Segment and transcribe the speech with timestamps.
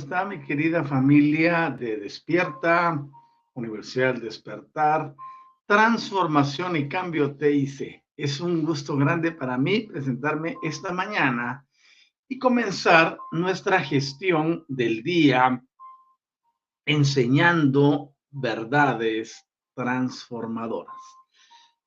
[0.00, 3.06] Está mi querida familia de Despierta,
[3.52, 5.14] Universidad Despertar,
[5.66, 8.02] Transformación y Cambio TIC?
[8.16, 11.66] Es un gusto grande para mí presentarme esta mañana
[12.26, 15.62] y comenzar nuestra gestión del día
[16.86, 20.96] enseñando verdades transformadoras.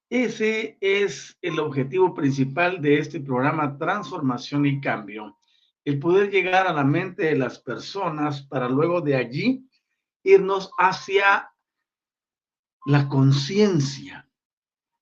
[0.08, 5.36] Ese es el objetivo principal de este programa Transformación y Cambio
[5.86, 9.68] el poder llegar a la mente de las personas para luego de allí
[10.24, 11.52] irnos hacia
[12.86, 14.30] la conciencia.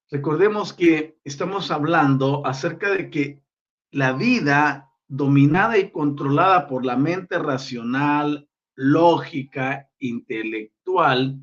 [0.10, 3.44] Recordemos que estamos hablando acerca de que
[3.92, 11.38] la vida dominada y controlada por la mente racional, lógica, intelectual,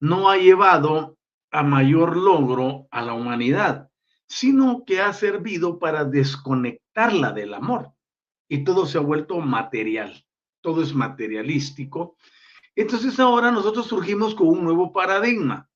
[0.00, 1.18] no ha llevado
[1.50, 3.90] a mayor logro a la humanidad,
[4.26, 7.92] sino que ha servido para desconectarla del amor
[8.52, 10.26] y todo se ha vuelto material,
[10.60, 12.18] todo es materialístico.
[12.76, 15.70] Entonces ahora nosotros surgimos con un nuevo paradigma.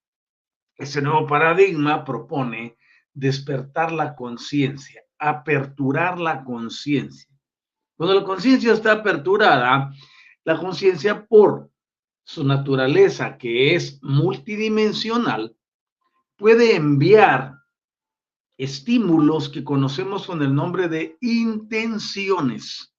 [0.77, 2.77] Ese nuevo paradigma propone
[3.15, 7.35] despertar la conciencia, aperturar la conciencia.
[7.97, 9.91] Cuando la conciencia está aperturada,
[10.45, 11.71] la conciencia por
[12.25, 15.57] su naturaleza, que es multidimensional,
[16.37, 17.55] puede enviar
[18.59, 22.95] estímulos que conocemos con el nombre de intenciones.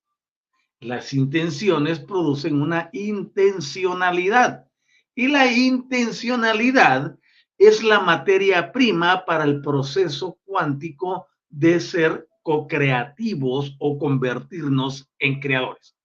[0.80, 4.66] Las intenciones producen una intencionalidad
[5.14, 7.18] y la intencionalidad
[7.58, 15.96] es la materia prima para el proceso cuántico de ser co-creativos o convertirnos en creadores.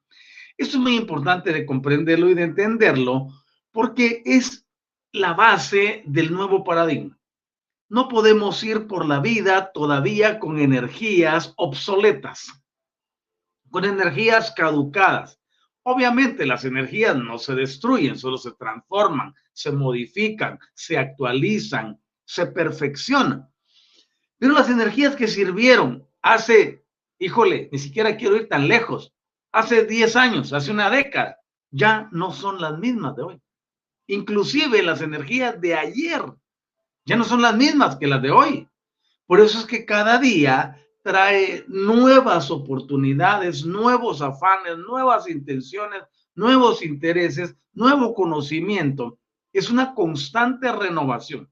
[0.57, 3.29] Esto es muy importante de comprenderlo y de entenderlo
[3.71, 4.65] porque es
[5.11, 7.17] la base del nuevo paradigma.
[7.93, 12.51] No podemos ir por la vida todavía con energías obsoletas,
[13.69, 15.39] con energías caducadas.
[15.83, 23.47] Obviamente las energías no se destruyen, solo se transforman, se modifican, se actualizan, se perfeccionan.
[24.39, 26.87] Pero las energías que sirvieron hace,
[27.19, 29.13] híjole, ni siquiera quiero ir tan lejos,
[29.51, 31.37] hace 10 años, hace una década,
[31.69, 33.41] ya no son las mismas de hoy.
[34.07, 36.23] Inclusive las energías de ayer
[37.05, 38.67] ya no son las mismas que las de hoy.
[39.25, 46.03] Por eso es que cada día trae nuevas oportunidades, nuevos afanes, nuevas intenciones,
[46.35, 49.19] nuevos intereses, nuevo conocimiento.
[49.51, 51.49] Es una constante renovación.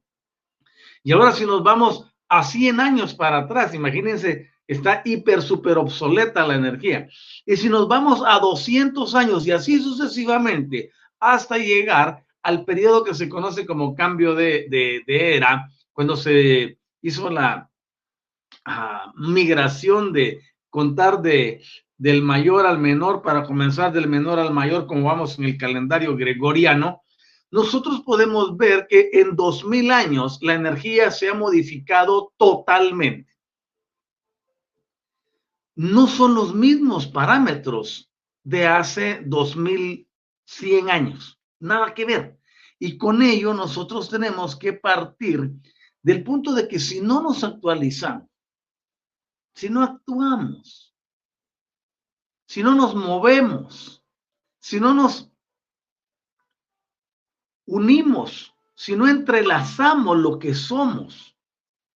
[1.04, 6.48] Y ahora si nos vamos a 100 años para atrás, imagínense, está hiper, súper obsoleta
[6.48, 7.10] la energía.
[7.46, 13.14] Y si nos vamos a 200 años y así sucesivamente hasta llegar al periodo que
[13.14, 17.70] se conoce como cambio de, era, cuando se hizo la,
[18.66, 21.62] ah, migración de contar de,
[21.98, 26.16] del mayor al menor para comenzar del menor al mayor, como vamos en el calendario
[26.16, 27.04] gregoriano,
[27.52, 33.36] nosotros podemos ver que en 2000 años la energía se ha modificado totalmente.
[35.76, 38.10] No son los mismos parámetros
[38.44, 42.40] de hace 2100 años, nada que ver.
[42.80, 45.52] Y con ello nosotros tenemos que partir
[46.02, 48.30] del punto de que si no nos actualizamos,
[49.54, 50.96] si no actuamos,
[52.48, 54.04] si no nos movemos,
[54.60, 55.32] si no nos
[57.66, 61.38] unimos, si no entrelazamos lo que somos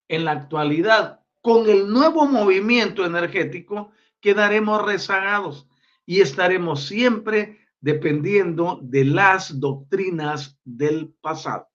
[0.08, 5.68] en la actualidad con el nuevo movimiento energético, quedaremos rezagados
[6.06, 11.68] y estaremos siempre dependiendo de las doctrinas del pasado.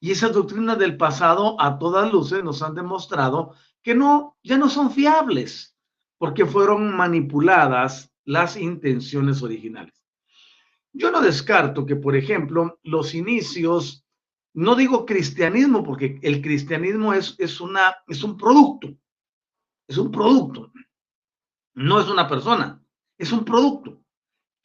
[0.00, 4.68] Y esas doctrinas del pasado a todas luces nos han demostrado que no, ya no
[4.68, 5.74] son fiables,
[6.18, 9.94] porque fueron manipuladas las intenciones originales.
[10.92, 14.04] Yo no descarto que, por ejemplo, los inicios,
[14.52, 18.94] no digo cristianismo, porque el cristianismo es, es, una, es un producto,
[19.88, 20.70] es un producto,
[21.72, 22.84] no es una persona,
[23.16, 24.02] es un producto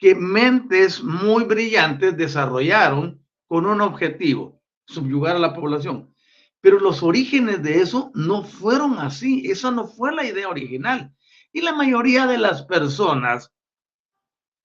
[0.04, 6.14] que mentes muy brillantes desarrollaron con un objetivo, subyugar a la población.
[6.60, 11.10] Pero los orígenes de eso no fueron así, esa no fue la idea original.
[11.54, 13.50] Y la mayoría de las personas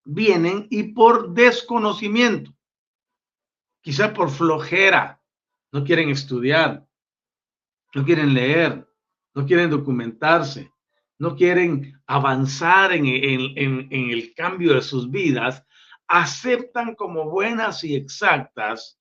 [0.03, 2.53] vienen y por desconocimiento,
[3.79, 5.21] quizá por flojera,
[5.71, 6.85] no quieren estudiar,
[7.95, 8.85] no quieren leer,
[9.33, 10.69] no quieren documentarse,
[11.19, 15.63] no quieren avanzar en, el cambio de sus vidas,
[16.07, 18.97] aceptan como buenas y exactas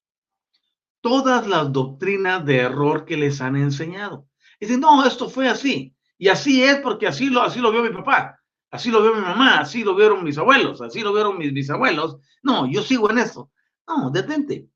[1.01, 4.27] todas las doctrinas de error que les han enseñado.
[4.61, 5.95] Dicen, no, esto fue así.
[6.19, 8.39] Y así es porque así lo, así lo vio mi papá.
[8.71, 12.19] Así lo vio mi mamá, así lo vieron mis abuelos, así lo vieron mis bisabuelos.
[12.43, 13.51] No, yo sigo en eso.
[13.87, 14.69] No, detente.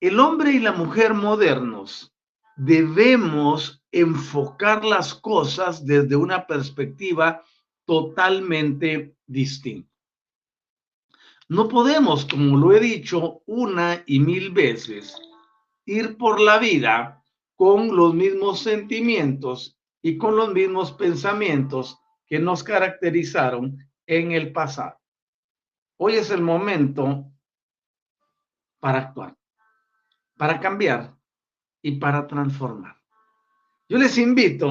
[0.00, 2.12] El hombre y la mujer modernos
[2.56, 7.42] debemos enfocar las cosas desde una perspectiva
[7.84, 9.90] totalmente distinta.
[11.48, 15.16] No podemos, como lo he dicho una y mil veces,
[15.84, 17.22] ir por la vida
[17.54, 24.98] con los mismos sentimientos y con los mismos pensamientos que nos caracterizaron en el pasado.
[25.98, 27.30] Hoy es el momento
[28.80, 29.36] para actuar,
[30.36, 31.14] para cambiar
[31.80, 33.03] y para transformar.
[33.88, 34.68] Yo les invito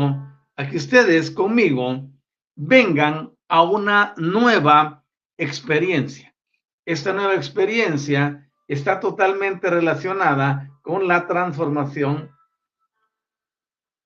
[0.55, 2.09] a que ustedes conmigo
[2.55, 5.03] vengan a una nueva
[5.37, 6.35] experiencia.
[6.85, 12.31] Esta nueva experiencia está totalmente relacionada con la transformación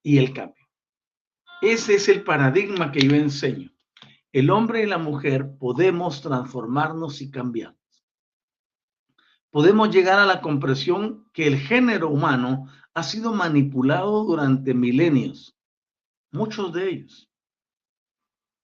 [0.04, 0.68] y el cambio.
[1.62, 3.71] Ese es el paradigma que yo enseño.
[4.33, 7.75] El hombre y la mujer podemos transformarnos y cambiar.
[9.50, 12.68] Podemos llegar a la comprensión que el género humano
[12.98, 15.56] ha sido manipulado durante milenios,
[16.32, 17.30] muchos de ellos,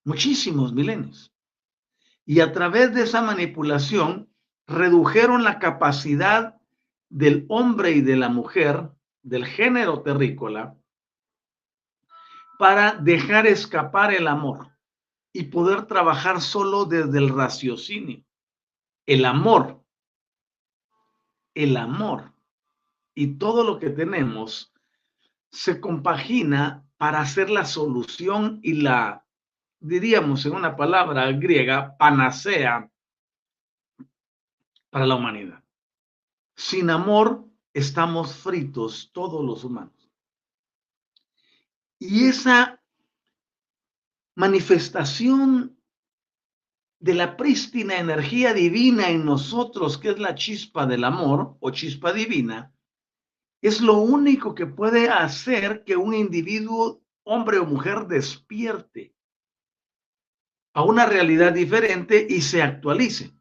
[0.04, 1.32] muchísimos milenios.
[2.26, 4.34] Y a través de esa manipulación
[4.66, 6.60] redujeron la capacidad
[7.10, 8.90] del hombre y de la mujer,
[9.22, 10.76] del género terrícola,
[12.58, 14.76] para dejar escapar el amor
[15.32, 18.24] y poder trabajar solo desde el raciocinio.
[19.06, 19.86] El amor,
[21.54, 22.33] el amor
[23.16, 24.74] y todo lo que tenemos
[25.52, 29.26] se compagina para hacer la solución y la,
[29.80, 32.90] diríamos en una palabra griega, panacea
[34.90, 35.64] para la humanidad.
[36.56, 40.10] Sin amor estamos fritos todos los humanos.
[42.00, 42.82] Y esa
[44.36, 45.78] manifestación
[47.00, 52.14] de la prístina energía divina en nosotros, que es la chispa del amor o chispa
[52.14, 52.73] divina,
[53.64, 59.16] es lo único que puede hacer que un individuo, hombre o mujer, despierte
[60.74, 63.34] a una realidad diferente y se actualice.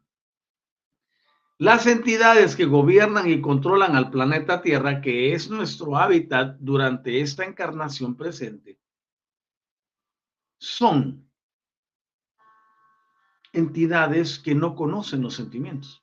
[1.57, 7.43] Las entidades que gobiernan y controlan al planeta Tierra, que es nuestro hábitat durante esta
[7.43, 8.79] encarnación presente,
[10.57, 11.29] son
[13.51, 16.01] entidades que no conocen los sentimientos,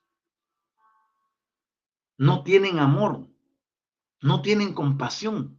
[2.18, 3.29] no tienen amor,
[4.22, 5.58] no tienen compasión.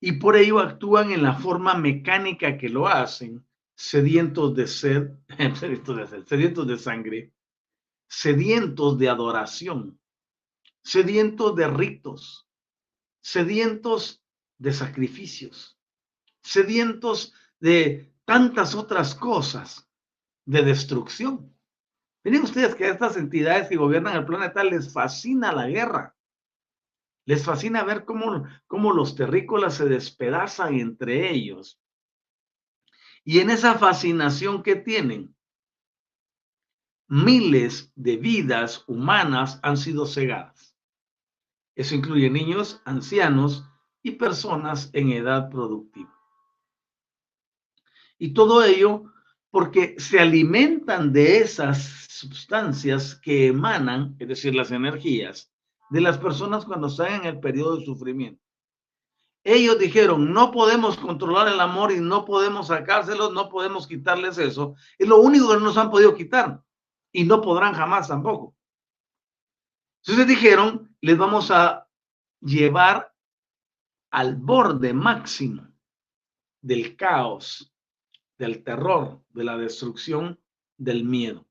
[0.00, 5.10] Y por ello actúan en la forma mecánica que lo hacen, sedientos de sed,
[5.54, 7.32] sedientos de, sed, sedientos de sangre,
[8.08, 10.00] sedientos de adoración,
[10.82, 12.48] sedientos de ritos,
[13.20, 14.22] sedientos
[14.58, 15.78] de sacrificios,
[16.42, 19.88] sedientos de tantas otras cosas
[20.44, 21.51] de destrucción.
[22.24, 26.16] Miren ustedes que a estas entidades que gobiernan el planeta les fascina la guerra.
[27.24, 31.80] Les fascina ver cómo, cómo los terrícolas se despedazan entre ellos.
[33.24, 35.34] Y en esa fascinación que tienen,
[37.08, 40.76] miles de vidas humanas han sido cegadas.
[41.74, 43.68] Eso incluye niños, ancianos
[44.02, 46.18] y personas en edad productiva.
[48.18, 49.11] Y todo ello
[49.52, 55.52] porque se alimentan de esas sustancias que emanan, es decir, las energías,
[55.90, 58.42] de las personas cuando están en el periodo de sufrimiento.
[59.44, 64.74] Ellos dijeron, no podemos controlar el amor y no podemos sacárselos, no podemos quitarles eso.
[64.96, 66.62] Es lo único que nos han podido quitar
[67.12, 68.56] y no podrán jamás tampoco.
[70.02, 71.86] Entonces dijeron, les vamos a
[72.40, 73.12] llevar
[74.10, 75.68] al borde máximo
[76.62, 77.71] del caos,
[78.42, 80.40] del terror, de la destrucción,
[80.76, 81.46] del miedo.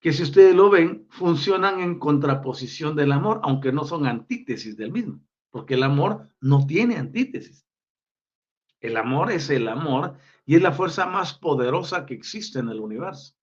[0.00, 4.90] Que si ustedes lo ven, funcionan en contraposición del amor, aunque no son antítesis del
[4.90, 5.20] mismo,
[5.50, 7.64] porque el amor no tiene antítesis.
[8.80, 12.80] El amor es el amor y es la fuerza más poderosa que existe en el
[12.80, 13.34] universo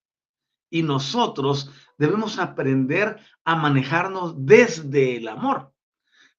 [0.70, 5.74] y nosotros debemos aprender a manejarnos desde el amor.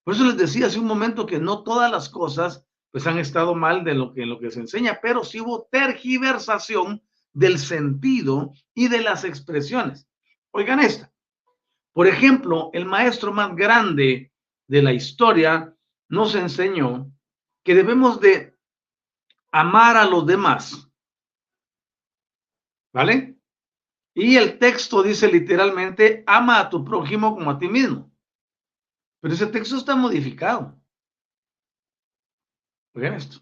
[0.03, 3.55] Por eso les decía hace un momento que no todas las cosas pues han estado
[3.55, 7.01] mal de lo que, en lo que se enseña, pero sí hubo tergiversación
[7.33, 10.07] del sentido y de las expresiones.
[10.51, 11.11] Oigan esta.
[11.91, 14.31] Por ejemplo, el maestro más grande
[14.67, 15.75] de la historia
[16.07, 17.11] nos enseñó
[17.63, 18.55] que debemos de
[19.51, 20.87] amar a los demás.
[22.93, 23.39] ¿Vale?
[24.13, 28.11] Y el texto dice literalmente, ama a tu prójimo como a ti mismo.
[29.19, 30.79] Pero ese texto está modificado.
[32.93, 33.37] Oigan esto.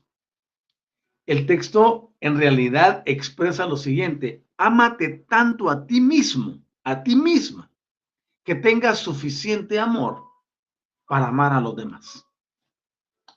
[1.26, 7.72] El texto en realidad expresa lo siguiente, ámate tanto a ti mismo, a ti misma,
[8.44, 10.24] que tengas suficiente amor
[11.06, 12.26] para amar a los demás.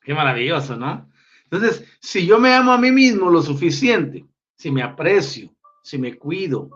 [0.03, 1.11] Qué maravilloso, ¿no?
[1.45, 6.17] Entonces, si yo me amo a mí mismo lo suficiente, si me aprecio, si me
[6.17, 6.71] cuido,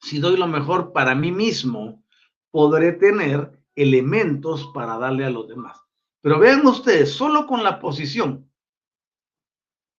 [0.00, 2.02] si doy lo mejor para mí mismo,
[2.50, 5.80] podré tener elementos para darle a los demás.
[6.22, 8.50] Pero vean ustedes, solo con la posición.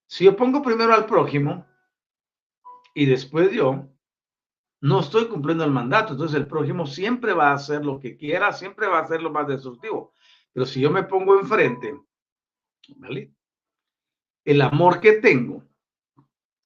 [0.08, 1.66] Si yo pongo primero al prójimo
[2.94, 3.88] y después yo,
[4.82, 6.14] no estoy cumpliendo el mandato.
[6.14, 9.32] Entonces el prójimo siempre va a hacer lo que quiera, siempre va a hacer lo
[9.32, 10.14] más destructivo.
[10.52, 11.98] Pero si yo me pongo enfrente,
[12.98, 13.34] ¿vale?
[14.44, 15.64] El amor que tengo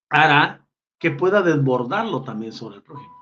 [0.10, 0.66] hará
[0.98, 3.14] que pueda desbordarlo también sobre el prójimo.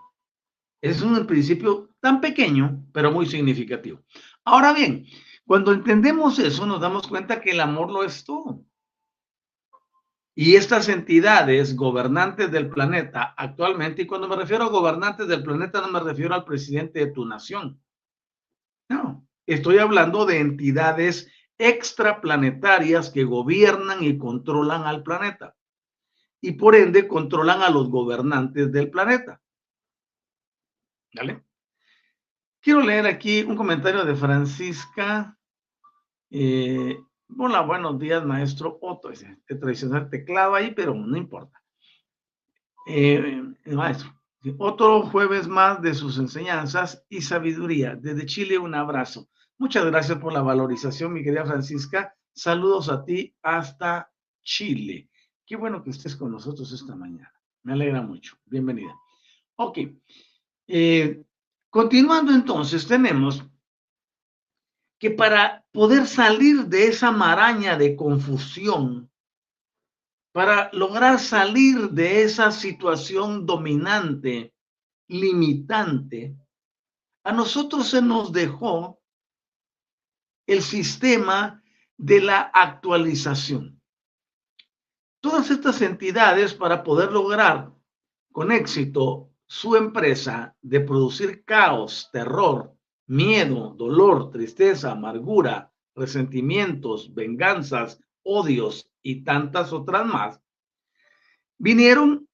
[0.81, 4.01] Es un principio tan pequeño, pero muy significativo.
[4.45, 5.05] Ahora bien,
[5.45, 8.63] cuando entendemos eso, nos damos cuenta que el amor lo es todo.
[10.35, 15.81] Y estas entidades gobernantes del planeta actualmente, y cuando me refiero a gobernantes del planeta,
[15.81, 17.79] no me refiero al presidente de tu nación.
[18.89, 25.55] No, estoy hablando de entidades extraplanetarias que gobiernan y controlan al planeta.
[26.41, 29.39] Y por ende controlan a los gobernantes del planeta.
[31.13, 31.43] ¿Vale?
[32.63, 35.37] Quiero leer aquí un comentario de Francisca.
[36.29, 36.97] Eh,
[37.37, 39.11] hola, buenos días, maestro Otto.
[39.11, 41.61] Ese tradicional teclado ahí, pero no importa.
[42.87, 44.17] Eh, maestro,
[44.59, 47.97] otro jueves más de sus enseñanzas y sabiduría.
[47.97, 49.27] Desde Chile, un abrazo.
[49.57, 52.15] Muchas gracias por la valorización, mi querida Francisca.
[52.33, 54.09] Saludos a ti hasta
[54.41, 55.09] Chile.
[55.45, 57.33] Qué bueno que estés con nosotros esta mañana.
[57.63, 58.37] Me alegra mucho.
[58.45, 58.95] Bienvenida.
[59.57, 59.79] Ok.
[60.65, 61.25] Eh,
[61.73, 63.43] continuando entonces, tenemos
[64.99, 69.11] que para poder salir de esa maraña de confusión,
[70.31, 74.53] para lograr salir de esa situación dominante,
[75.07, 76.37] limitante,
[77.23, 79.01] a nosotros se nos dejó
[80.45, 81.63] el sistema
[81.97, 83.81] de la actualización.
[85.19, 87.73] Todas estas entidades para poder lograr
[88.31, 98.89] con éxito su empresa de producir caos, terror, miedo, dolor, tristeza, amargura, resentimientos, venganzas, odios
[99.03, 100.41] y tantas otras más,
[101.59, 102.27] vinieron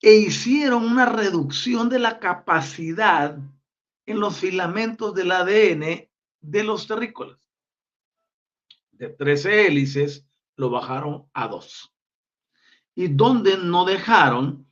[0.00, 3.36] e hicieron una reducción de la capacidad
[4.06, 6.08] en los filamentos del ADN
[6.40, 7.40] de los terrícolas.
[8.92, 10.24] De 13 hélices
[10.54, 11.92] lo bajaron a dos.
[12.94, 14.65] Y donde no dejaron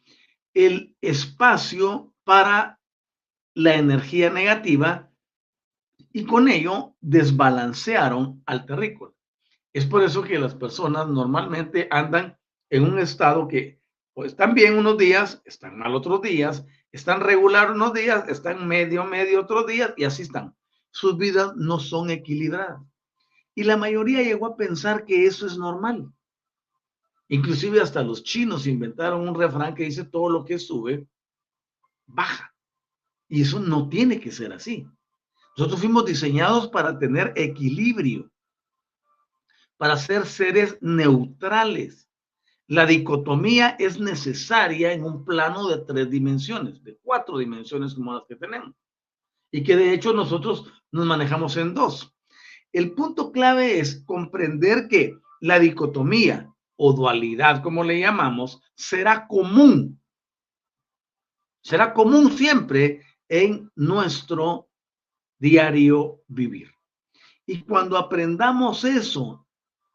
[0.54, 2.80] el espacio para
[3.54, 5.10] la energía negativa
[6.12, 9.12] y con ello desbalancearon al terrícola.
[9.72, 12.38] Es por eso que las personas normalmente andan
[12.70, 13.80] en un estado que
[14.14, 19.04] o están bien unos días, están mal otros días, están regular unos días, están medio,
[19.04, 20.54] medio otros días y así están.
[20.92, 22.80] Sus vidas no son equilibradas.
[23.56, 26.12] Y la mayoría llegó a pensar que eso es normal.
[27.34, 31.08] Inclusive hasta los chinos inventaron un refrán que dice todo lo que sube,
[32.06, 32.54] baja.
[33.28, 34.86] Y eso no tiene que ser así.
[35.56, 38.30] Nosotros fuimos diseñados para tener equilibrio,
[39.76, 42.08] para ser seres neutrales.
[42.68, 48.26] La dicotomía es necesaria en un plano de tres dimensiones, de cuatro dimensiones como las
[48.28, 48.76] que tenemos.
[49.50, 52.14] Y que de hecho nosotros nos manejamos en dos.
[52.72, 60.00] El punto clave es comprender que la dicotomía o dualidad, como le llamamos, será común.
[61.62, 64.68] Será común siempre en nuestro
[65.38, 66.70] diario vivir.
[67.46, 69.46] Y cuando aprendamos eso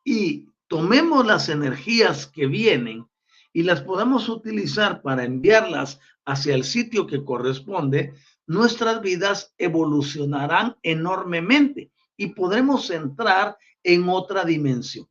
[0.03, 3.07] y tomemos las energías que vienen
[3.51, 8.13] y las podamos utilizar para enviarlas hacia el sitio que corresponde,
[8.45, 15.07] nuestras vidas evolucionarán enormemente y podremos entrar en otra dimensión.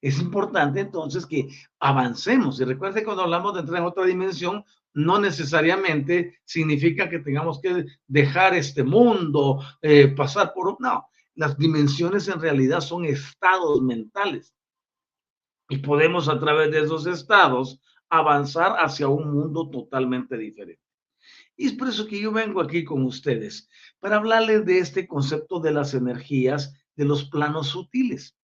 [0.00, 2.60] Es importante entonces que avancemos.
[2.60, 4.64] Y recuerde cuando hablamos de entrar en otra dimensión,
[4.94, 10.80] no necesariamente significa que tengamos que dejar este mundo, eh, pasar por...
[10.80, 14.54] No, las dimensiones en realidad son estados mentales.
[15.68, 20.82] Y podemos a través de esos estados avanzar hacia un mundo totalmente diferente.
[21.56, 23.68] Y es por eso que yo vengo aquí con ustedes,
[24.00, 28.36] para hablarles de este concepto de las energías de los planos sutiles.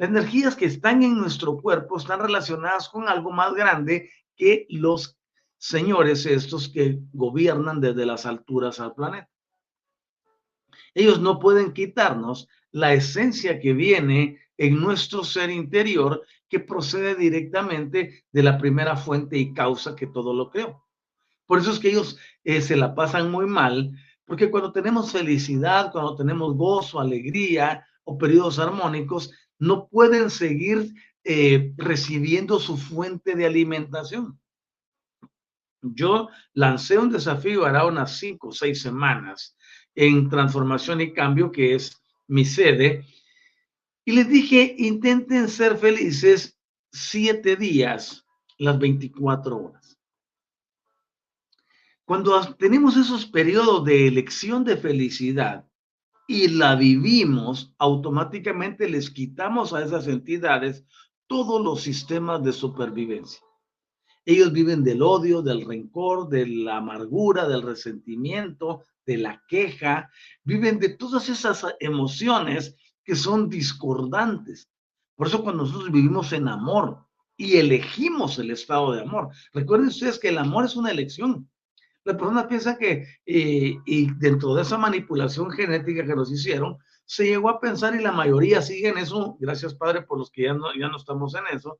[0.00, 5.18] Las energías que están en nuestro cuerpo están relacionadas con algo más grande que los
[5.58, 9.28] señores estos que gobiernan desde las alturas al planeta.
[10.94, 18.24] Ellos no pueden quitarnos la esencia que viene en nuestro ser interior que procede directamente
[18.32, 20.82] de la primera fuente y causa que todo lo creó.
[21.44, 23.92] Por eso es que ellos eh, se la pasan muy mal,
[24.24, 30.92] porque cuando tenemos felicidad, cuando tenemos gozo, alegría o periodos armónicos, no pueden seguir
[31.22, 34.40] eh, recibiendo su fuente de alimentación.
[35.82, 39.56] Yo lancé un desafío hará unas cinco o seis semanas
[39.94, 43.04] en Transformación y Cambio, que es mi sede,
[44.04, 46.58] y les dije, intenten ser felices
[46.90, 48.26] siete días,
[48.58, 49.98] las 24 horas.
[52.04, 55.69] Cuando tenemos esos periodos de elección de felicidad,
[56.30, 60.84] y la vivimos, automáticamente les quitamos a esas entidades
[61.26, 63.40] todos los sistemas de supervivencia.
[64.24, 70.08] Ellos viven del odio, del rencor, de la amargura, del resentimiento, de la queja,
[70.44, 74.70] viven de todas esas emociones que son discordantes.
[75.16, 80.20] Por eso cuando nosotros vivimos en amor y elegimos el estado de amor, recuerden ustedes
[80.20, 81.50] que el amor es una elección.
[82.04, 87.24] La persona piensa que, eh, y dentro de esa manipulación genética que nos hicieron, se
[87.24, 90.54] llegó a pensar y la mayoría sigue en eso, gracias Padre por los que ya
[90.54, 91.78] no, ya no estamos en eso,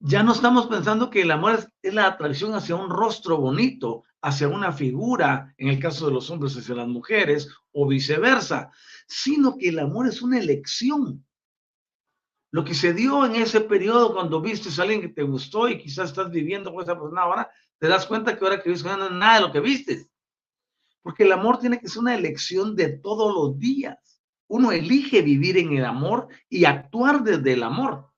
[0.00, 4.04] ya no estamos pensando que el amor es, es, la atracción hacia un rostro bonito,
[4.22, 8.70] hacia una figura, en el caso de los hombres hacia las mujeres, o viceversa,
[9.08, 11.24] sino que el amor es una elección.
[12.50, 15.78] Lo que se dio en ese periodo cuando viste a alguien que te gustó y
[15.78, 19.10] quizás estás viviendo con esa persona ahora, te das cuenta que ahora que vives no
[19.10, 20.08] nada de lo que viste.
[21.02, 23.96] Porque el amor tiene que ser una elección de todos los días.
[24.48, 28.10] Uno elige vivir en el amor y actuar desde el amor.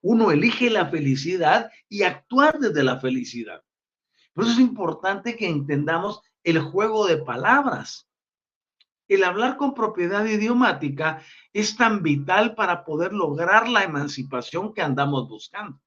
[0.00, 3.62] Uno elige la felicidad y actuar desde la felicidad.
[4.32, 8.08] Por eso es importante que entendamos el juego de palabras.
[9.06, 15.28] El hablar con propiedad idiomática es tan vital para poder lograr la emancipación que andamos
[15.28, 15.80] buscando.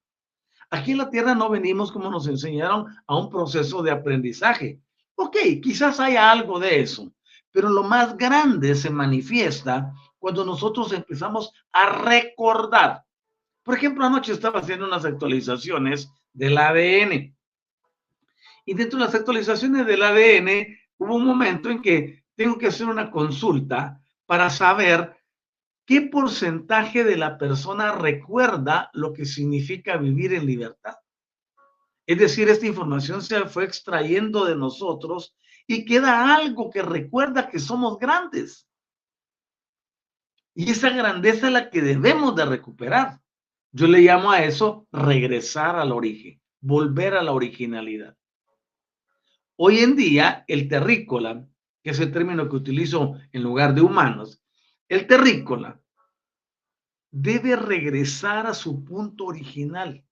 [0.70, 4.82] Aquí en la Tierra no venimos como nos enseñaron a un proceso de aprendizaje.
[5.16, 7.12] Ok, quizás haya algo de eso,
[7.52, 13.04] pero lo más grande se manifiesta cuando nosotros empezamos a recordar.
[13.64, 17.36] Por ejemplo, anoche estaba haciendo unas actualizaciones del ADN.
[18.66, 22.88] Y dentro de las actualizaciones del ADN hubo un momento en que tengo que hacer
[22.88, 25.18] una consulta para saber
[25.88, 30.96] ¿qué porcentaje de la persona recuerda lo que significa vivir en libertad?
[32.06, 37.58] Es decir, esta información se fue extrayendo de nosotros y queda algo que recuerda que
[37.58, 38.68] somos grandes.
[40.54, 43.20] Y esa grandeza es la que debemos de recuperar.
[43.72, 48.16] Yo le llamo a eso regresar al origen, volver a la originalidad.
[49.56, 51.48] Hoy en día, el terrícola
[51.82, 54.42] que es el término que utilizo en lugar de humanos,
[54.90, 55.82] el terrícola
[57.12, 60.06] debe regresar a su punto original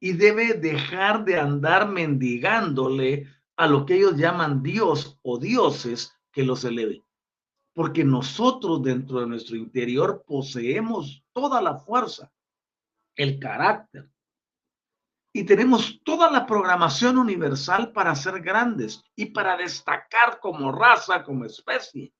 [0.00, 6.44] y debe dejar de andar mendigándole a lo que ellos llaman Dios o dioses que
[6.44, 7.04] los eleve.
[7.74, 12.32] Porque nosotros dentro de nuestro interior poseemos toda la fuerza,
[13.16, 14.10] el carácter,
[15.32, 21.44] y tenemos toda la programación universal para ser grandes y para destacar como raza, como
[21.44, 22.14] especie.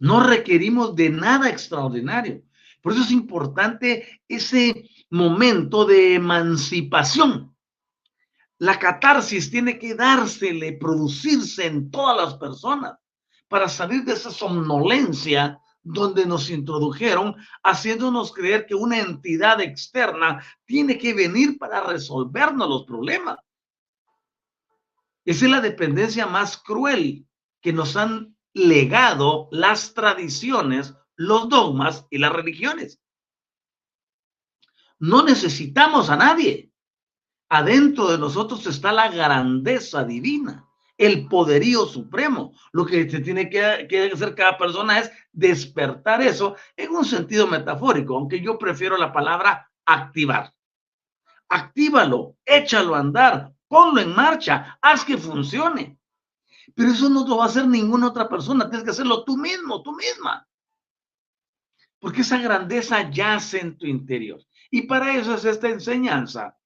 [0.00, 2.42] No requerimos de nada extraordinario.
[2.82, 7.54] Por eso es importante ese momento de emancipación.
[8.56, 12.94] La catarsis tiene que dársele, producirse en todas las personas
[13.48, 20.96] para salir de esa somnolencia donde nos introdujeron, haciéndonos creer que una entidad externa tiene
[20.96, 23.38] que venir para resolvernos los problemas.
[25.24, 27.26] Esa es la dependencia más cruel
[27.60, 33.00] que nos han legado las tradiciones, los dogmas y las religiones.
[34.98, 36.70] No necesitamos a nadie.
[37.48, 42.54] Adentro de nosotros está la grandeza divina, el poderío supremo.
[42.72, 48.16] Lo que se tiene que, hacer cada persona es despertar eso en un sentido metafórico,
[48.16, 50.54] aunque yo prefiero la palabra activar.
[51.48, 55.99] Actívalo, échalo a andar, ponlo en marcha, haz que funcione.
[56.74, 59.82] Pero eso no lo va a hacer ninguna otra persona, tienes que hacerlo tú mismo,
[59.82, 60.46] tú misma.
[61.98, 64.44] Porque esa grandeza yace en tu interior.
[64.70, 66.56] Y para eso es esta enseñanza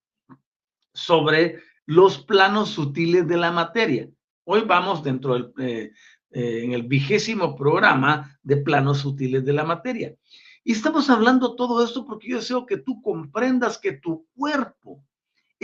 [0.92, 4.08] sobre los planos sutiles de la materia.
[4.44, 5.92] Hoy vamos dentro del, eh,
[6.30, 10.14] eh, en el vigésimo programa de planos sutiles de la materia.
[10.62, 15.02] Y estamos hablando todo esto porque yo deseo que tú comprendas que tu cuerpo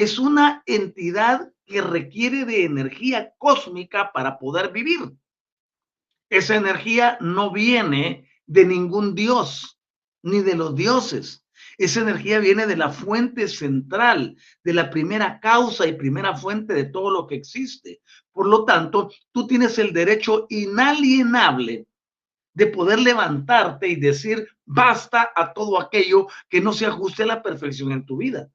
[0.02, 5.12] es una entidad que requiere de energía cósmica para poder vivir.
[6.30, 9.78] Esa energía no viene de ningún dios,
[10.22, 11.44] ni de los dioses.
[11.76, 16.84] Esa energía viene de la fuente central, de la primera causa y primera fuente de
[16.84, 18.00] todo lo que existe.
[18.32, 21.86] Por lo tanto, tú tienes el derecho inalienable
[22.54, 27.42] de poder levantarte y decir basta a todo aquello que no se ajuste a la
[27.42, 28.50] perfección en tu vida.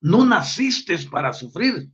[0.00, 1.90] No naciste para sufrir.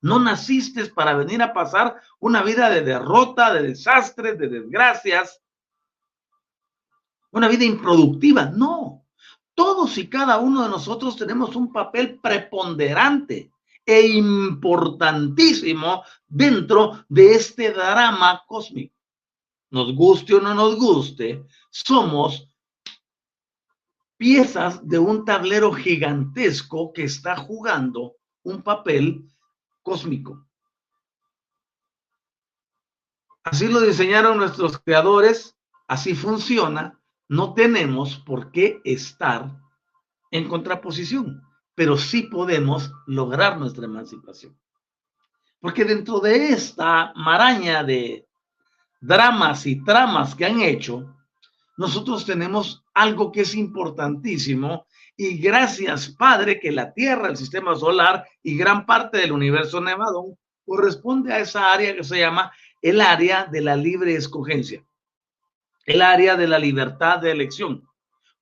[0.00, 5.40] No naciste para venir a pasar una vida de derrota, de desastres, de desgracias,
[7.32, 8.46] una vida improductiva.
[8.46, 9.04] No,
[9.54, 13.50] todos y cada uno de nosotros tenemos un papel preponderante
[13.84, 18.94] e importantísimo dentro de este drama cósmico.
[19.70, 22.47] Nos guste o no nos guste, somos
[24.18, 29.24] piezas de un tablero gigantesco que está jugando un papel
[29.82, 30.44] cósmico.
[33.44, 39.50] Así lo diseñaron nuestros creadores, así funciona, no tenemos por qué estar
[40.30, 41.42] en contraposición,
[41.74, 44.58] pero sí podemos lograr nuestra emancipación.
[45.60, 48.26] Porque dentro de esta maraña de
[49.00, 51.14] dramas y tramas que han hecho,
[51.78, 54.84] nosotros tenemos algo que es importantísimo
[55.16, 60.36] y gracias, Padre, que la Tierra, el sistema solar y gran parte del universo nevado
[60.66, 64.84] corresponde a esa área que se llama el área de la libre escogencia,
[65.86, 67.88] el área de la libertad de elección,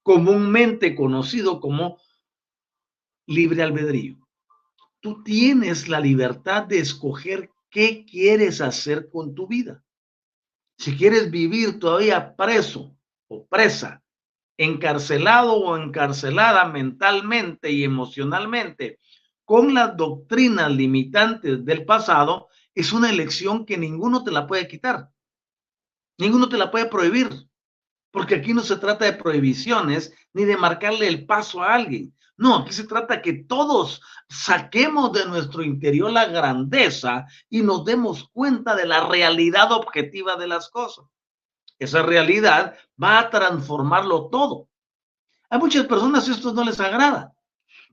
[0.02, 1.98] comúnmente conocido como
[3.26, 4.16] libre albedrío.
[5.00, 9.84] Tú tienes la libertad de escoger qué quieres hacer con tu vida.
[10.78, 12.95] Si quieres vivir todavía preso
[13.28, 14.02] o presa
[14.58, 18.98] encarcelado o encarcelada mentalmente y emocionalmente
[19.44, 25.08] con las doctrinas limitantes del pasado, es una elección que ninguno te la puede quitar.
[26.18, 27.28] Ninguno te la puede prohibir.
[28.10, 32.12] Porque aquí no se trata de prohibiciones ni de marcarle el paso a alguien.
[32.36, 38.28] No, aquí se trata que todos saquemos de nuestro interior la grandeza y nos demos
[38.32, 41.06] cuenta de la realidad objetiva de las cosas.
[41.78, 44.68] Esa realidad va a transformarlo todo.
[45.50, 47.34] A muchas personas esto no les agrada,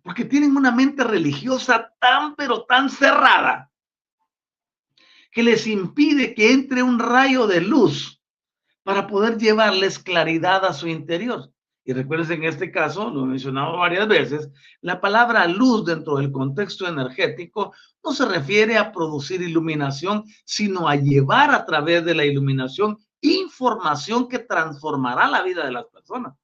[0.02, 3.72] porque tienen una mente religiosa tan, pero tan cerrada,
[5.32, 8.22] que les impide que entre un rayo de luz
[8.84, 11.50] para poder llevarles claridad a su interior.
[11.86, 16.32] Y recuerden, en este caso, lo he mencionado varias veces, la palabra luz dentro del
[16.32, 22.24] contexto energético no se refiere a producir iluminación, sino a llevar a través de la
[22.24, 26.36] iluminación información que transformará la vida de las personas.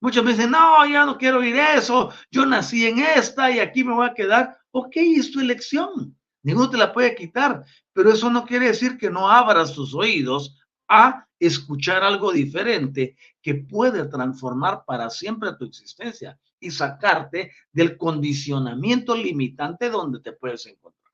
[0.00, 3.84] Muchos me dicen, no, ya no quiero oír eso, yo nací en esta y aquí
[3.84, 4.58] me voy a quedar.
[4.70, 6.16] Ok, es tu elección.
[6.42, 10.56] ninguno te la puede quitar, pero eso no quiere decir que no abras tus oídos
[10.88, 19.14] a escuchar algo diferente que puede transformar para siempre tu existencia y sacarte del condicionamiento
[19.14, 21.12] limitante donde te puedes encontrar.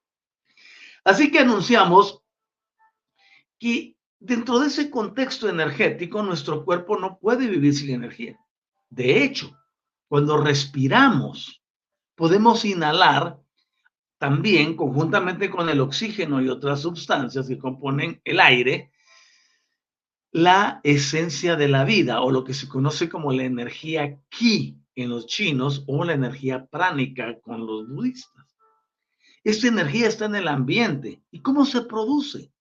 [1.04, 2.22] Así que anunciamos
[3.58, 8.38] que dentro de ese contexto energético nuestro cuerpo no puede vivir sin energía.
[8.88, 9.54] De hecho,
[10.08, 11.62] cuando respiramos,
[12.14, 13.38] podemos inhalar
[14.18, 18.90] también conjuntamente con el oxígeno y otras sustancias que componen el aire,
[20.30, 25.10] la esencia de la vida o lo que se conoce como la energía ki en
[25.10, 28.56] los chinos o la energía pránica con los budistas.
[29.42, 31.22] Esta energía está en el ambiente.
[31.30, 32.53] ¿Y cómo se produce?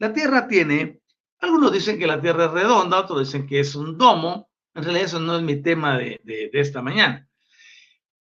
[0.00, 1.02] La Tierra tiene,
[1.40, 4.50] algunos dicen que la Tierra es redonda, otros dicen que es un domo.
[4.74, 7.28] En realidad eso no es mi tema de, de esta mañana.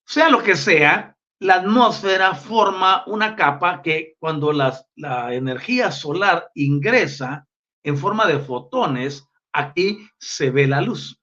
[0.05, 6.51] Sea lo que sea, la atmósfera forma una capa que cuando las, la energía solar
[6.53, 7.47] ingresa
[7.81, 11.17] en forma de fotones, aquí se ve la luz.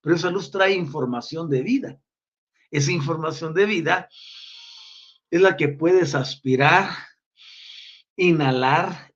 [0.00, 2.00] Pero esa luz trae información de vida.
[2.68, 4.08] Esa información de vida
[5.30, 6.90] es la que puedes aspirar,
[8.16, 9.13] inhalar,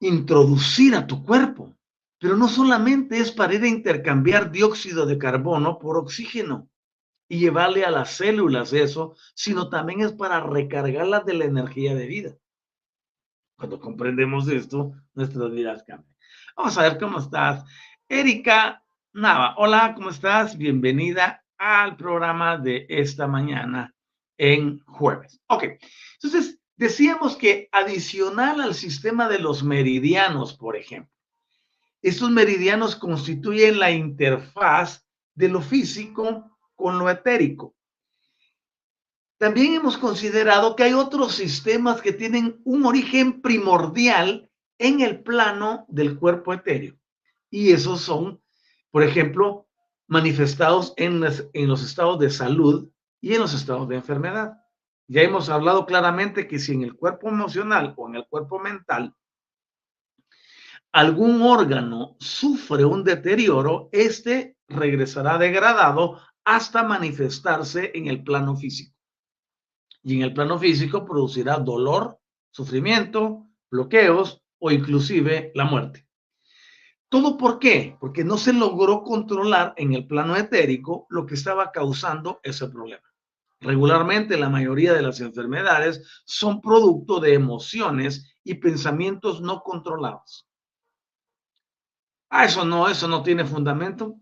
[0.00, 1.76] introducir a tu cuerpo.
[2.18, 6.68] Pero no solamente es para ir a intercambiar dióxido de carbono por oxígeno
[7.28, 12.06] y llevarle a las células eso, sino también es para recargarlas de la energía de
[12.06, 12.36] vida.
[13.58, 16.14] Cuando comprendemos esto, nuestras vidas cambian.
[16.56, 17.64] Vamos a ver cómo estás.
[18.08, 18.82] Erika
[19.12, 20.56] Nava, hola, ¿cómo estás?
[20.56, 23.94] Bienvenida al programa de esta mañana
[24.36, 25.40] en jueves.
[25.48, 25.64] Ok,
[26.14, 31.12] entonces decíamos que adicional al sistema de los meridianos, por ejemplo,
[32.02, 37.74] estos meridianos constituyen la interfaz de lo físico con lo etérico.
[39.38, 45.84] También hemos considerado que hay otros sistemas que tienen un origen primordial en el plano
[45.88, 46.96] del cuerpo etéreo.
[47.50, 48.40] Y esos son,
[48.90, 49.66] por ejemplo,
[50.06, 52.88] manifestados en, en los estados de salud
[53.20, 54.58] y en los estados de enfermedad.
[55.08, 59.14] Ya hemos hablado claramente que si en el cuerpo emocional o en el cuerpo mental
[60.92, 68.96] algún órgano sufre un deterioro, este regresará degradado hasta manifestarse en el plano físico
[70.06, 72.20] y en el plano físico producirá dolor,
[72.52, 76.06] sufrimiento, bloqueos o inclusive la muerte.
[77.08, 77.96] ¿Todo por qué?
[77.98, 83.02] Porque no se logró controlar en el plano etérico lo que estaba causando ese problema.
[83.66, 90.48] Regularmente la mayoría de las enfermedades son producto de emociones y pensamientos no controlados.
[92.30, 94.20] Ah, eso no, eso no tiene fundamento.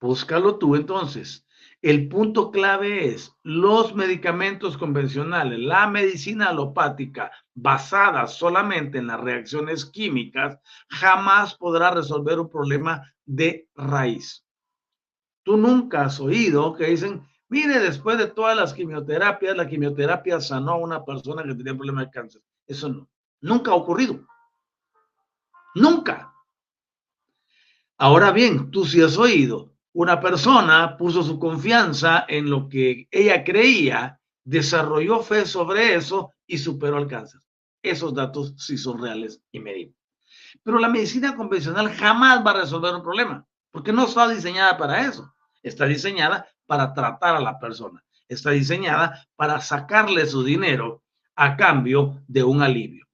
[0.00, 1.46] Búscalo tú entonces.
[1.82, 9.84] El punto clave es los medicamentos convencionales, la medicina alopática basada solamente en las reacciones
[9.84, 14.42] químicas, jamás podrá resolver un problema de raíz.
[15.42, 20.72] Tú nunca has oído que dicen, mire, después de todas las quimioterapias, la quimioterapia sanó
[20.72, 22.42] a una persona que tenía problema de cáncer.
[22.66, 23.08] Eso no,
[23.40, 24.26] nunca ha ocurrido.
[25.74, 26.34] Nunca.
[27.98, 33.44] Ahora bien, tú sí has oído una persona puso su confianza en lo que ella
[33.44, 37.40] creía, desarrolló fe sobre eso y superó el cáncer.
[37.82, 39.96] Esos datos sí son reales y medibles.
[40.62, 45.06] Pero la medicina convencional jamás va a resolver un problema, porque no está diseñada para
[45.06, 45.32] eso.
[45.62, 48.02] Está diseñada para tratar a la persona.
[48.26, 51.02] Está diseñada para sacarle su dinero
[51.36, 53.06] a cambio de un alivio.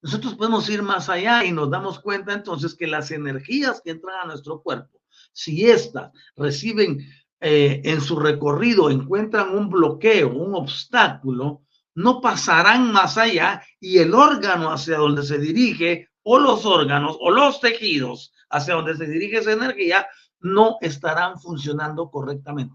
[0.00, 4.14] Nosotros podemos ir más allá y nos damos cuenta entonces que las energías que entran
[4.22, 5.00] a nuestro cuerpo
[5.32, 7.04] si éstas reciben
[7.40, 11.62] eh, en su recorrido, encuentran un bloqueo, un obstáculo,
[11.96, 17.32] no pasarán más allá y el órgano hacia donde se dirige o los órganos o
[17.32, 20.06] los tejidos hacia donde se dirige esa energía
[20.42, 22.74] no estarán funcionando correctamente.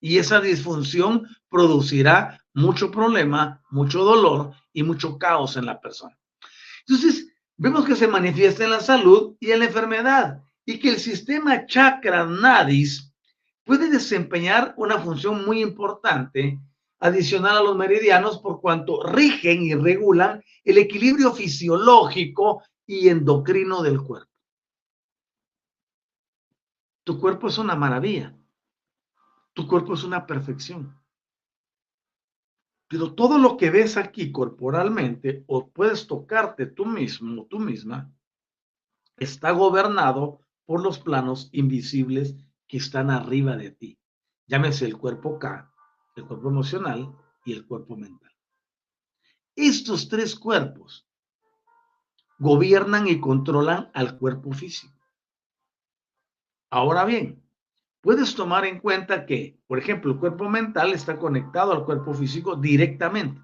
[0.00, 6.16] Y esa disfunción producirá mucho problema, mucho dolor y mucho caos en la persona.
[6.86, 10.98] Entonces, vemos que se manifiesta en la salud y en la enfermedad y que el
[10.98, 13.12] sistema chakra nadis
[13.64, 16.58] puede desempeñar una función muy importante
[17.00, 24.02] adicional a los meridianos por cuanto rigen y regulan el equilibrio fisiológico y endocrino del
[24.02, 24.29] cuerpo.
[27.10, 28.38] Tu cuerpo es una maravilla.
[29.52, 30.96] Tu cuerpo es una perfección.
[32.86, 38.14] Pero todo lo que ves aquí corporalmente o puedes tocarte tú mismo, tú misma,
[39.16, 42.36] está gobernado por los planos invisibles
[42.68, 43.98] que están arriba de ti.
[44.46, 45.68] Llámese el cuerpo K,
[46.14, 47.12] el cuerpo emocional,
[47.44, 48.30] y el cuerpo mental.
[49.56, 51.08] Estos tres cuerpos
[52.38, 54.99] gobiernan y controlan al cuerpo físico.
[56.70, 57.42] Ahora bien,
[58.00, 62.54] puedes tomar en cuenta que, por ejemplo, el cuerpo mental está conectado al cuerpo físico
[62.54, 63.40] directamente,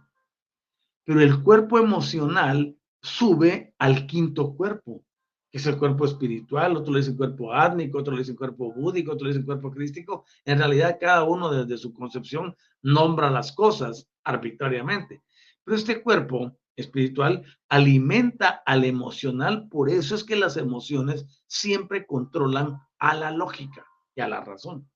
[1.04, 5.04] pero el cuerpo emocional sube al quinto cuerpo,
[5.50, 9.12] que es el cuerpo espiritual, otro le dice cuerpo átmico, otro le dice cuerpo búdico,
[9.12, 10.24] otro le dice cuerpo crístico.
[10.44, 15.22] En realidad, cada uno desde su concepción nombra las cosas arbitrariamente.
[15.64, 22.85] Pero este cuerpo espiritual alimenta al emocional, por eso es que las emociones siempre controlan
[22.98, 24.88] a la lógica y a la razón.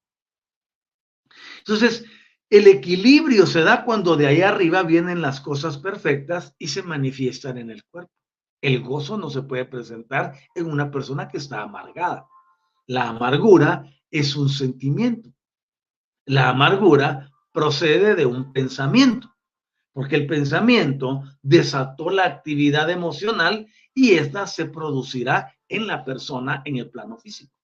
[1.58, 2.04] Entonces,
[2.48, 7.58] el equilibrio se da cuando de ahí arriba vienen las cosas perfectas y se manifiestan
[7.58, 8.12] en el cuerpo.
[8.60, 12.26] El gozo no se puede presentar en una persona que está amargada.
[12.86, 15.30] La amargura es un sentimiento.
[16.26, 19.34] La amargura procede de un pensamiento,
[19.92, 26.76] porque el pensamiento desató la actividad emocional y esta se producirá en la persona en
[26.78, 27.54] el plano físico.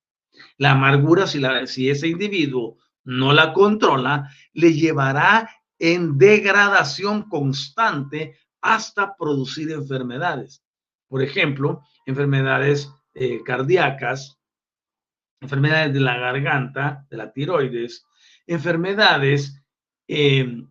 [0.58, 8.38] La amargura, si, la, si ese individuo no la controla, le llevará en degradación constante
[8.60, 10.64] hasta producir enfermedades.
[11.08, 14.38] Por ejemplo, enfermedades eh, cardíacas,
[15.40, 18.04] enfermedades de la garganta, de la tiroides,
[18.46, 19.62] enfermedades
[20.08, 20.68] em,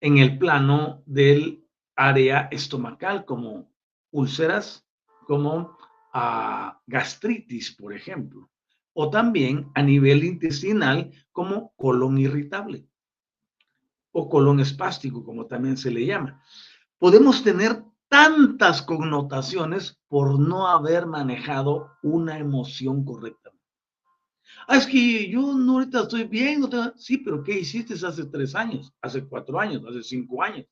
[0.00, 1.66] en el plano del
[1.96, 3.72] área estomacal, como
[4.12, 4.86] úlceras,
[5.26, 5.76] como
[6.12, 8.50] ah, gastritis, por ejemplo
[8.92, 12.86] o también a nivel intestinal como colon irritable
[14.12, 16.42] o colon espástico, como también se le llama.
[16.98, 23.60] Podemos tener tantas connotaciones por no haber manejado una emoción correctamente.
[24.66, 26.68] Ah, es que yo no ahorita estoy bien.
[26.96, 30.66] Sí, pero ¿qué hiciste hace tres años, hace cuatro años, hace cinco años?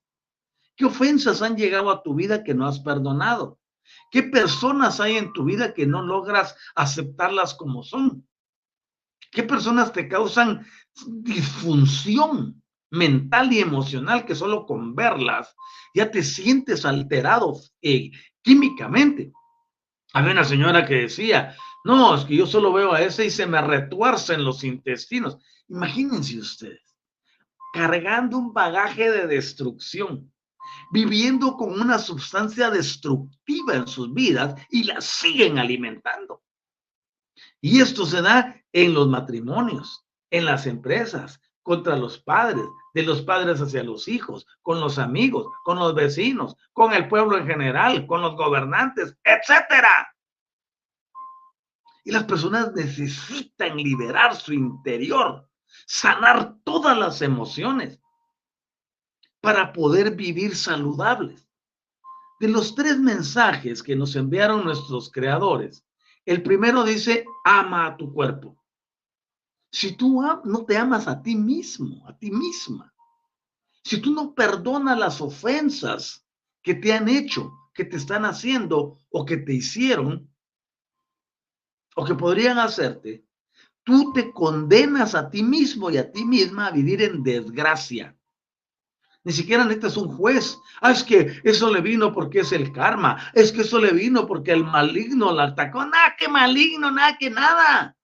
[0.77, 3.58] ¿Qué ofensas han llegado a tu vida que no has perdonado?
[4.11, 8.27] ¿Qué personas hay en tu vida que no logras aceptarlas como son?
[9.31, 10.67] ¿Qué personas te causan
[11.07, 15.55] disfunción mental y emocional que solo con verlas
[15.95, 18.11] ya te sientes alterado eh,
[18.43, 19.33] químicamente?
[20.15, 23.47] Había una señora que decía, no, es que yo solo veo a ese y se
[23.47, 25.37] me retuercen los intestinos.
[25.69, 26.97] Imagínense ustedes,
[27.75, 30.33] cargando un bagaje de destrucción
[30.91, 36.43] viviendo con una sustancia destructiva en sus vidas y la siguen alimentando.
[37.61, 43.23] Y esto se da en los matrimonios, en las empresas, contra los padres, de los
[43.23, 48.07] padres hacia los hijos, con los amigos, con los vecinos, con el pueblo en general,
[48.07, 50.15] con los gobernantes, etcétera.
[52.05, 55.47] Y las personas necesitan liberar su interior,
[55.87, 58.01] sanar todas las emociones
[59.41, 61.49] para poder vivir saludables.
[62.41, 65.85] De los tres mensajes que nos enviaron nuestros creadores,
[66.25, 68.57] el primero dice, ama a tu cuerpo.
[69.71, 72.95] Si tú no te amas a ti mismo, a ti misma,
[73.83, 76.27] si tú no perdonas las ofensas
[76.63, 80.31] que te han hecho, que te están haciendo o que te hicieron,
[81.97, 83.25] o que podrían hacerte,
[83.83, 88.18] tú te condenas a ti mismo y a ti misma a vivir en desgracia.
[89.29, 90.59] Ni siquiera necesitas un juez.
[90.81, 93.31] Ah, es que eso le vino porque es el karma.
[93.35, 95.85] Es que eso le vino porque el maligno la atacó.
[95.85, 97.95] Nada que maligno, nada que nada.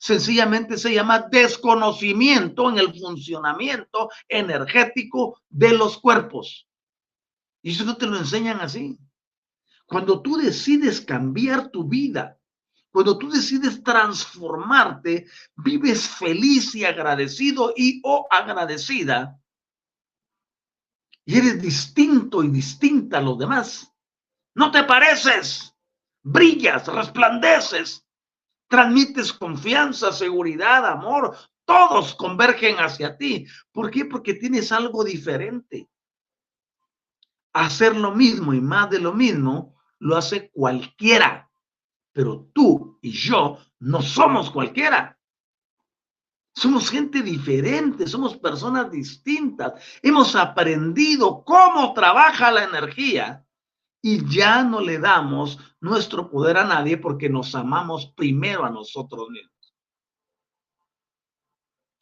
[0.00, 6.66] Sencillamente se llama desconocimiento en el funcionamiento energético de los cuerpos.
[7.62, 8.98] Y eso no te lo enseñan así.
[9.86, 12.36] Cuando tú decides cambiar tu vida,
[12.90, 19.38] cuando tú decides transformarte, vives feliz y agradecido y o agradecida
[21.24, 23.92] y eres distinto y distinta a los demás.
[24.54, 25.74] No te pareces,
[26.22, 28.06] brillas, resplandeces,
[28.68, 33.46] transmites confianza, seguridad, amor, todos convergen hacia ti.
[33.72, 34.04] ¿Por qué?
[34.04, 35.88] Porque tienes algo diferente.
[37.52, 41.50] Hacer lo mismo y más de lo mismo lo hace cualquiera,
[42.12, 45.13] pero tú y yo no somos cualquiera.
[46.54, 49.72] Somos gente diferente, somos personas distintas.
[50.02, 53.44] Hemos aprendido cómo trabaja la energía
[54.00, 59.28] y ya no le damos nuestro poder a nadie porque nos amamos primero a nosotros
[59.30, 59.74] mismos.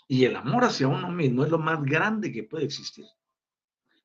[0.06, 3.06] Y el amor hacia uno mismo es lo más grande que puede existir.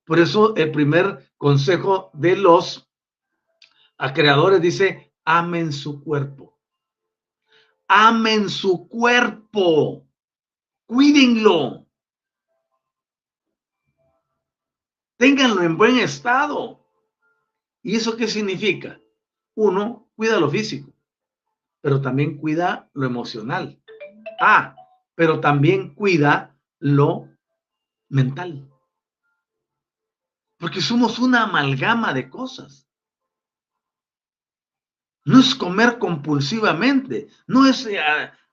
[0.06, 2.88] Por eso el primer consejo de los
[4.14, 6.58] creadores dice, amen su cuerpo.
[7.90, 10.07] Amen su cuerpo
[10.88, 11.88] cuídenlo.
[15.18, 16.80] ténganlo en buen estado.
[17.82, 19.00] ¿Y eso qué significa?
[19.56, 20.94] Uno, cuida lo físico,
[21.82, 23.82] pero también cuida lo emocional.
[24.40, 24.76] Ah,
[25.16, 27.28] pero también cuida lo
[28.10, 28.70] mental.
[30.58, 32.88] Porque somos una amalgama de cosas.
[35.26, 38.00] No es comer compulsivamente, no es eh,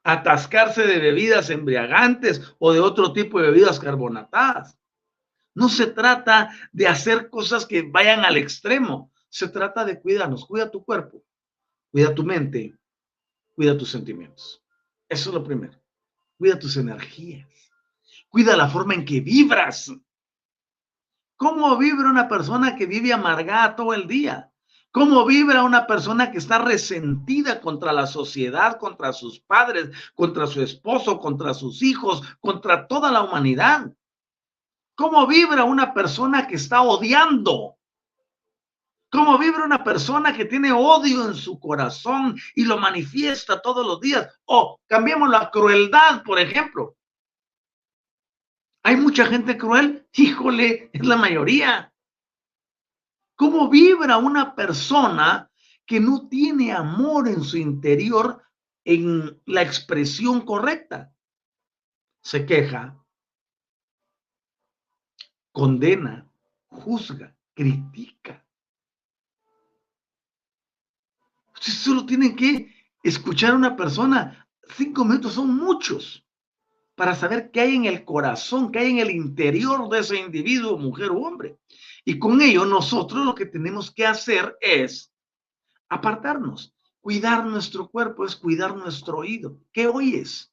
[0.04, 4.78] atascarse de bebidas embriagantes o de otro tipo de bebidas carbonatadas.
[5.54, 10.46] No se trata de hacer cosas que vayan al extremo, se trata de cuidarnos.
[10.46, 11.24] Cuida tu cuerpo,
[11.90, 12.76] cuida tu mente,
[13.54, 14.62] cuida tus sentimientos.
[15.08, 15.80] Eso es lo primero.
[16.36, 17.48] Cuida tus energías,
[18.28, 19.90] cuida la forma en que vibras.
[21.36, 24.52] ¿Cómo vibra una persona que vive amargada todo el día?
[24.94, 30.62] ¿Cómo vibra una persona que está resentida contra la sociedad, contra sus padres, contra su
[30.62, 33.92] esposo, contra sus hijos, contra toda la humanidad?
[34.94, 37.76] ¿Cómo vibra una persona que está odiando?
[39.10, 44.00] ¿Cómo vibra una persona que tiene odio en su corazón y lo manifiesta todos los
[44.00, 44.32] días?
[44.44, 46.96] O cambiemos la crueldad, por ejemplo.
[48.84, 50.06] ¿Hay mucha gente cruel?
[50.12, 51.92] Híjole, es la mayoría.
[53.36, 55.50] ¿Cómo vibra una persona
[55.86, 58.42] que no tiene amor en su interior
[58.84, 61.12] en la expresión correcta?
[62.22, 62.96] Se queja,
[65.52, 66.30] condena,
[66.68, 68.44] juzga, critica.
[71.54, 72.72] Ustedes solo tienen que
[73.02, 74.48] escuchar a una persona.
[74.76, 76.23] Cinco minutos son muchos
[76.94, 80.78] para saber qué hay en el corazón, qué hay en el interior de ese individuo,
[80.78, 81.58] mujer o hombre.
[82.04, 85.12] Y con ello nosotros lo que tenemos que hacer es
[85.88, 86.74] apartarnos.
[87.00, 89.58] Cuidar nuestro cuerpo es cuidar nuestro oído.
[89.72, 90.52] ¿Qué oyes?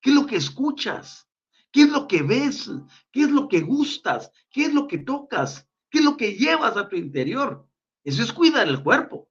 [0.00, 1.28] ¿Qué es lo que escuchas?
[1.70, 2.70] ¿Qué es lo que ves?
[3.10, 4.30] ¿Qué es lo que gustas?
[4.50, 5.66] ¿Qué es lo que tocas?
[5.88, 7.66] ¿Qué es lo que llevas a tu interior?
[8.04, 9.30] Eso es cuidar el cuerpo.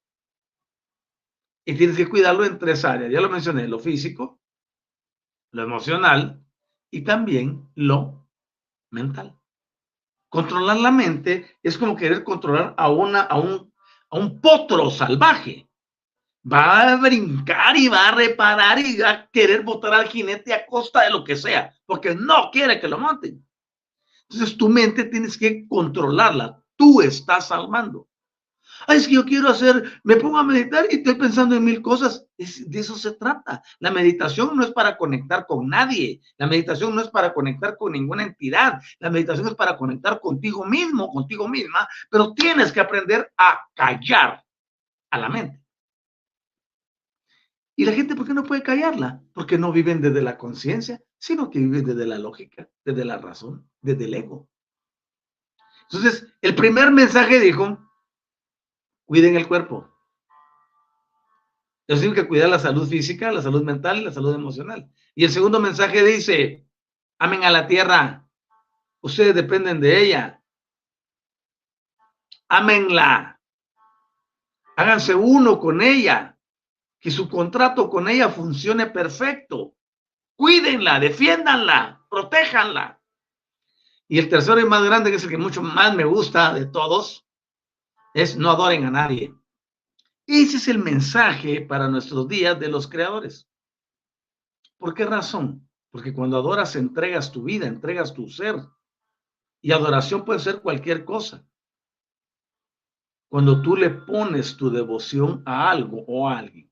[1.65, 3.11] Y tienes que cuidarlo en tres áreas.
[3.11, 4.40] Ya lo mencioné, lo físico,
[5.51, 6.43] lo emocional
[6.89, 8.27] y también lo
[8.89, 9.37] mental.
[10.29, 13.73] Controlar la mente es como querer controlar a, una, a, un,
[14.09, 15.67] a un potro salvaje.
[16.51, 20.65] Va a brincar y va a reparar y va a querer botar al jinete a
[20.65, 23.45] costa de lo que sea, porque no quiere que lo monten.
[24.29, 26.63] Entonces tu mente tienes que controlarla.
[26.75, 28.07] Tú estás al mando.
[28.87, 31.81] Ay, es que yo quiero hacer, me pongo a meditar y estoy pensando en mil
[31.81, 32.25] cosas.
[32.37, 33.61] de eso se trata.
[33.79, 36.21] La meditación no es para conectar con nadie.
[36.37, 38.81] La meditación no es para conectar con ninguna entidad.
[38.99, 44.43] La meditación es para conectar contigo mismo, contigo misma, pero tienes que aprender a callar
[45.09, 45.61] a la mente.
[47.75, 49.23] ¿Y la gente por qué no puede callarla?
[49.33, 53.69] Porque no viven desde la conciencia, sino que viven desde la lógica, desde la razón,
[53.81, 54.49] desde el ego.
[55.91, 57.79] Entonces, el primer mensaje dijo,
[59.05, 59.87] cuiden el cuerpo.
[61.87, 64.89] Eso significa cuidar la salud física, la salud mental y la salud emocional.
[65.13, 66.65] Y el segundo mensaje dice,
[67.19, 68.25] amen a la tierra.
[69.01, 70.41] Ustedes dependen de ella.
[72.47, 73.41] Amenla.
[74.77, 76.37] Háganse uno con ella.
[76.99, 79.75] Que su contrato con ella funcione perfecto.
[80.35, 83.01] Cuídenla, defiéndanla, protéjanla.
[84.07, 86.65] Y el tercero y más grande, que es el que mucho más me gusta de
[86.67, 87.25] todos,
[88.13, 89.33] es no adoren a nadie.
[90.27, 93.49] Ese es el mensaje para nuestros días de los creadores.
[94.77, 95.67] ¿Por qué razón?
[95.91, 98.55] Porque cuando adoras entregas tu vida, entregas tu ser.
[99.61, 101.45] Y adoración puede ser cualquier cosa.
[103.29, 106.71] Cuando tú le pones tu devoción a algo o a alguien.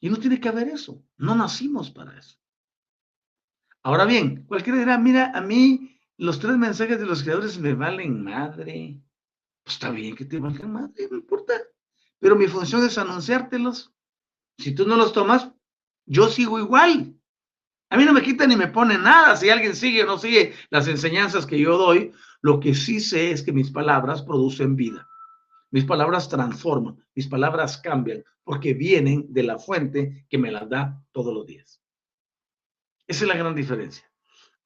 [0.00, 1.02] Y no tiene que haber eso.
[1.16, 2.38] No nacimos para eso.
[3.82, 8.22] Ahora bien, cualquiera dirá, mira, a mí los tres mensajes de los creadores me valen
[8.22, 9.00] madre.
[9.72, 11.54] Pues está bien que te valgan madre, no importa.
[12.18, 13.90] Pero mi función es anunciártelos.
[14.58, 15.50] Si tú no los tomas,
[16.04, 17.16] yo sigo igual.
[17.88, 20.52] A mí no me quita ni me pone nada si alguien sigue o no sigue
[20.68, 22.12] las enseñanzas que yo doy.
[22.42, 25.08] Lo que sí sé es que mis palabras producen vida.
[25.70, 31.02] Mis palabras transforman, mis palabras cambian, porque vienen de la fuente que me las da
[31.12, 31.80] todos los días.
[33.06, 34.04] Esa es la gran diferencia.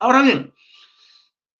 [0.01, 0.53] Ahora bien,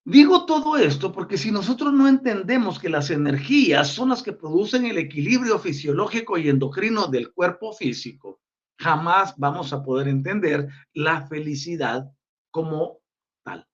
[0.09, 4.85] Digo todo esto porque si nosotros no entendemos que las energías son las que producen
[4.85, 8.39] el equilibrio fisiológico y endocrino del cuerpo físico,
[8.79, 12.09] jamás vamos a poder entender la felicidad
[12.51, 13.01] como
[13.43, 13.67] tal.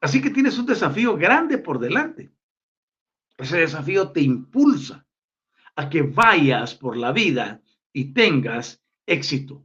[0.00, 2.32] Así que tienes un desafío grande por delante.
[3.38, 5.06] Ese desafío te impulsa
[5.76, 7.62] a que vayas por la vida
[7.92, 9.64] y tengas éxito.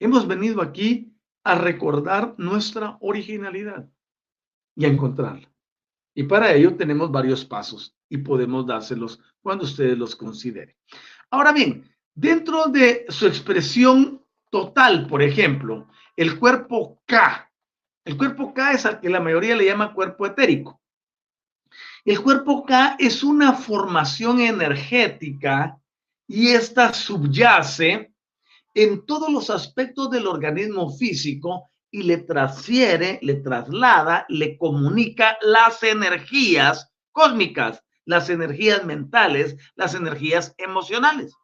[0.00, 1.11] Hemos venido aquí
[1.44, 3.88] a recordar nuestra originalidad
[4.76, 5.48] y a encontrarla.
[6.14, 10.76] Y para ello tenemos varios pasos y podemos dárselos cuando ustedes los consideren.
[11.30, 17.50] Ahora bien, dentro de su expresión total, por ejemplo, el cuerpo K,
[18.04, 20.80] el cuerpo K es al que la mayoría le llama cuerpo etérico.
[22.04, 25.78] El cuerpo K es una formación energética
[26.26, 28.11] y esta subyace
[28.74, 35.82] en todos los aspectos del organismo físico y le transfiere, le traslada, le comunica las
[35.82, 41.34] energías cósmicas, las energías mentales, las energías emocionales.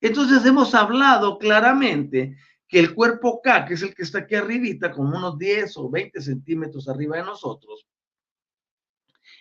[0.00, 2.36] Entonces hemos hablado claramente
[2.66, 5.90] que el cuerpo K, que es el que está aquí arribita, como unos 10 o
[5.90, 7.86] 20 centímetros arriba de nosotros,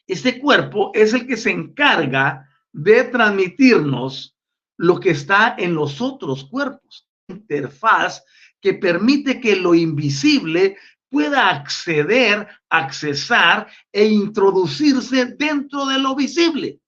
[0.07, 4.35] este cuerpo es el que se encarga de transmitirnos
[4.79, 7.05] lo que está en los otros cuerpos.
[7.27, 8.23] Interfaz
[8.61, 10.77] que permite que lo invisible
[11.09, 16.79] pueda acceder, accesar e introducirse dentro de lo visible.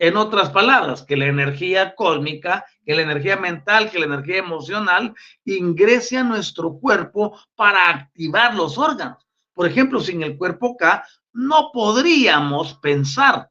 [0.00, 5.14] En otras palabras, que la energía cósmica, que la energía mental, que la energía emocional
[5.44, 9.24] ingrese a nuestro cuerpo para activar los órganos.
[9.54, 13.50] Por ejemplo, sin el cuerpo K, no podríamos pensar.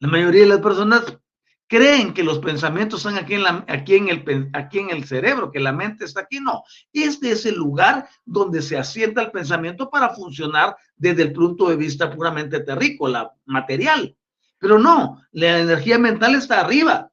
[0.00, 1.18] La mayoría de las personas
[1.72, 3.32] creen que los pensamientos están aquí
[3.94, 4.50] en, el,
[4.90, 6.38] el cerebro, que la mente está aquí.
[6.38, 11.70] No, este es el lugar donde se asienta el pensamiento para funcionar desde el punto
[11.70, 14.14] de vista puramente terrícola, material.
[14.58, 17.10] Pero no, la energía mental está arriba.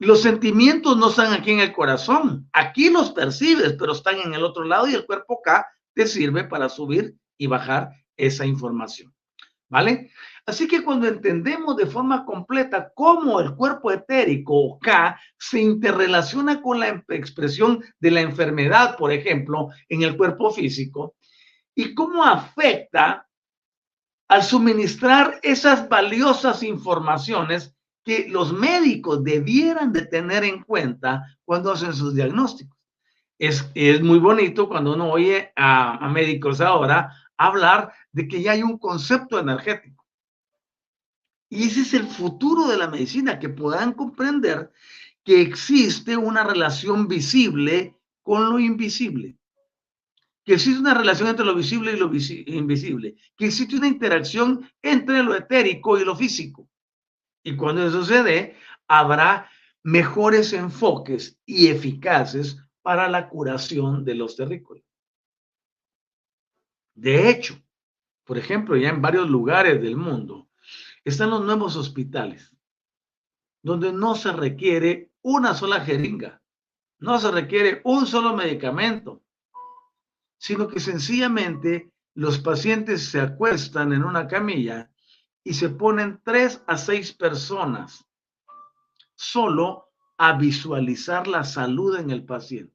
[0.00, 2.48] Los sentimientos no están aquí en el corazón.
[2.52, 6.42] Aquí los percibes, pero están en el otro lado y el cuerpo acá te sirve
[6.42, 9.14] para subir y bajar esa información.
[9.68, 10.10] ¿Vale?
[10.46, 16.80] Así que cuando entendemos de forma completa cómo el cuerpo etérico K se interrelaciona con
[16.80, 21.14] la expresión de la enfermedad, por ejemplo, en el cuerpo físico,
[21.74, 23.26] y cómo afecta
[24.28, 27.74] al suministrar esas valiosas informaciones
[28.04, 32.78] que los médicos debieran de tener en cuenta cuando hacen sus diagnósticos.
[33.38, 38.52] Es, es muy bonito cuando uno oye a, a médicos ahora hablar de que ya
[38.52, 40.03] hay un concepto energético
[41.48, 44.72] y ese es el futuro de la medicina, que puedan comprender
[45.24, 49.36] que existe una relación visible con lo invisible,
[50.44, 52.10] que existe una relación entre lo visible y lo
[52.46, 56.68] invisible, que existe una interacción entre lo etérico y lo físico.
[57.42, 58.56] Y cuando eso sucede,
[58.88, 59.50] habrá
[59.82, 64.84] mejores enfoques y eficaces para la curación de los terrícolas.
[66.94, 67.60] De hecho,
[68.24, 70.48] por ejemplo, ya en varios lugares del mundo,
[71.04, 72.54] están los nuevos hospitales,
[73.62, 76.42] donde no se requiere una sola jeringa,
[76.98, 79.22] no se requiere un solo medicamento,
[80.38, 84.90] sino que sencillamente los pacientes se acuestan en una camilla
[85.42, 88.06] y se ponen tres a seis personas
[89.14, 92.74] solo a visualizar la salud en el paciente.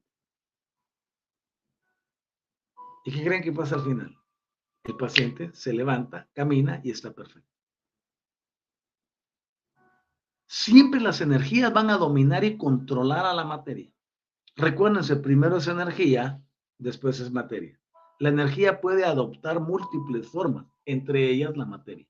[3.04, 4.16] ¿Y qué creen que pasa al final?
[4.84, 7.50] El paciente se levanta, camina y está perfecto.
[10.50, 13.88] Siempre las energías van a dominar y controlar a la materia.
[14.56, 16.42] Recuérdense, primero es energía,
[16.76, 17.80] después es materia.
[18.18, 22.04] La energía puede adoptar múltiples formas, entre ellas la materia.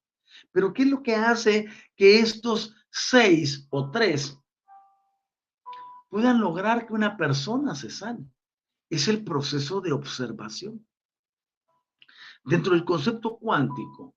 [0.53, 4.41] Pero ¿qué es lo que hace que estos seis o tres
[6.09, 8.27] puedan lograr que una persona se sane?
[8.89, 10.87] Es el proceso de observación.
[12.43, 14.15] Dentro del concepto cuántico,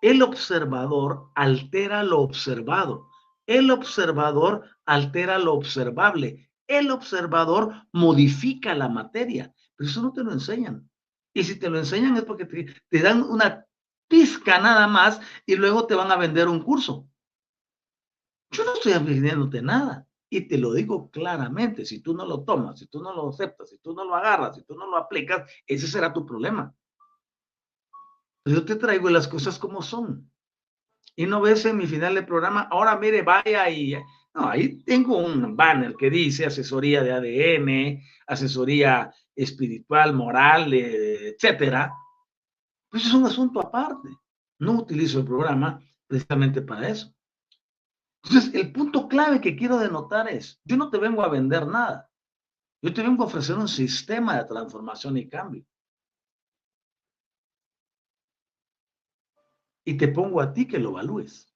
[0.00, 3.09] el observador altera lo observado
[3.50, 6.48] el observador altera lo observable.
[6.68, 9.52] El observador modifica la materia.
[9.74, 10.88] Pero eso no te lo enseñan.
[11.34, 13.66] Y si te lo enseñan es porque te, dan una
[14.06, 17.08] pizca nada más y luego te van a vender un curso.
[18.52, 20.06] Yo no estoy vendiéndote nada.
[20.28, 23.70] Y te lo digo claramente, si tú no lo tomas, si tú no lo aceptas,
[23.70, 26.72] si tú no lo agarras, si tú no lo aplicas, ese será tu problema.
[28.44, 30.29] Yo te traigo las cosas como son
[31.16, 33.94] y no ves en mi final del programa, ahora mire, vaya y...
[34.32, 41.92] No, ahí tengo un banner que dice asesoría de ADN, asesoría espiritual, moral, etcétera.
[42.88, 44.08] Pues es un asunto aparte.
[44.60, 47.12] No utilizo el programa precisamente para eso.
[48.22, 52.10] Entonces, el punto clave que quiero denotar es, yo no te vengo a vender nada.
[52.82, 55.64] Yo te vengo a ofrecer un sistema de transformación y cambio.
[59.84, 61.52] Y te pongo a ti que lo evalúes.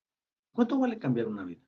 [0.53, 1.63] ¿Cuánto vale cambiar una vida?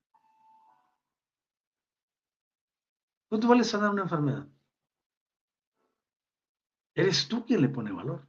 [3.29, 4.47] ¿Cuánto vale sanar una enfermedad?
[6.95, 8.27] Eres tú quien le pone valor.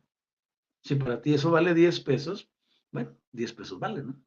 [0.82, 2.50] Si para ti eso vale 10 pesos,
[2.90, 4.20] bueno, 10 pesos vale, ¿no?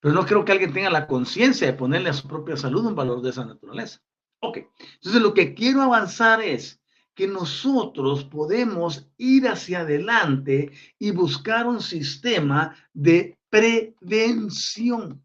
[0.00, 2.96] Pero no creo que alguien tenga la conciencia de ponerle a su propia salud un
[2.96, 4.02] valor de esa naturaleza.
[4.40, 4.58] Ok,
[4.94, 6.81] entonces lo que quiero avanzar es
[7.14, 15.22] que nosotros podemos ir hacia adelante y buscar un sistema de prevención.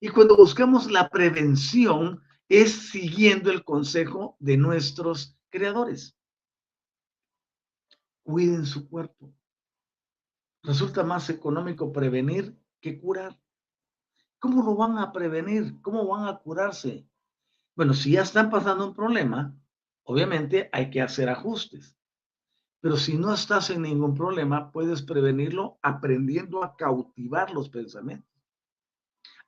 [0.00, 6.16] Y cuando buscamos la prevención es siguiendo el consejo de nuestros creadores.
[8.22, 9.32] Cuiden su cuerpo.
[10.62, 13.38] Resulta más económico prevenir que curar.
[14.38, 15.80] ¿Cómo lo van a prevenir?
[15.82, 17.06] ¿Cómo van a curarse?
[17.76, 19.54] Bueno, si ya están pasando un problema,
[20.04, 21.96] obviamente hay que hacer ajustes.
[22.80, 28.30] Pero si no estás en ningún problema, puedes prevenirlo aprendiendo a cautivar los pensamientos,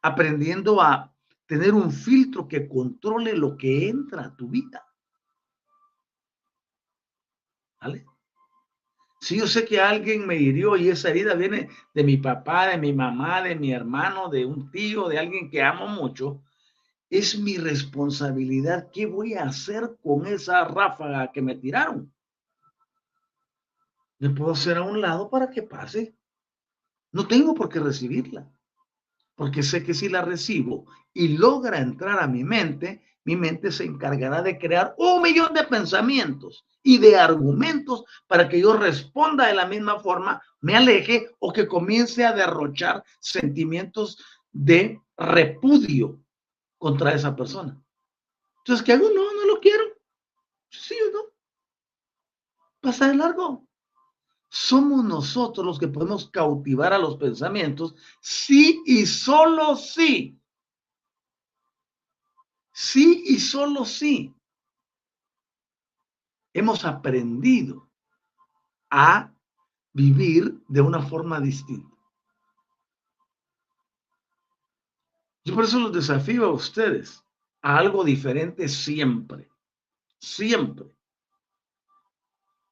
[0.01, 1.15] aprendiendo a
[1.47, 4.87] tener un filtro que controle lo que entra a tu vida.
[7.81, 8.07] ¿Vale?
[9.21, 12.79] Si yo sé que alguien me hirió y esa herida viene de mi papá, de
[12.79, 16.43] mi mamá, de mi hermano, de un tío, de alguien que amo mucho,
[17.11, 18.91] es mi responsabilidad.
[18.93, 22.13] ¿Qué voy a hacer con esa ráfaga que me tiraron?
[24.19, 26.17] Me puedo hacer a un lado para que pase.
[27.13, 28.51] No tengo por qué recibirla,
[29.35, 33.85] porque sé que si la recibo y logra entrar a mi mente, mi mente se
[33.85, 39.55] encargará de crear un millón de pensamientos y de argumentos para que yo responda de
[39.55, 44.19] la misma forma, me aleje o que comience a derrochar sentimientos
[44.53, 46.21] de repudio
[46.79, 47.83] contra esa persona.
[48.59, 49.09] Entonces, ¿qué hago?
[49.11, 49.85] No, no lo quiero.
[50.71, 51.21] Sí o no.
[52.81, 53.67] Pasa de largo.
[54.49, 60.41] Somos nosotros los que podemos cautivar a los pensamientos sí y solo sí
[62.77, 64.35] sí y solo sí
[66.53, 67.91] hemos aprendido
[68.91, 69.33] a
[69.95, 71.96] vivir de una forma distinta.
[75.47, 77.25] Yo por eso los desafío a ustedes
[77.63, 79.49] a algo diferente siempre,
[80.19, 80.89] siempre.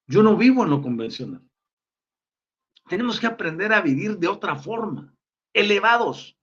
[0.08, 1.48] Yo no vivo en lo convencional.
[2.88, 5.14] Tenemos que aprender a vivir de otra forma,
[5.52, 6.36] elevados.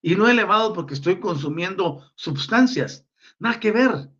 [0.00, 3.06] Y no elevado porque estoy consumiendo sustancias,
[3.38, 4.10] nada que ver,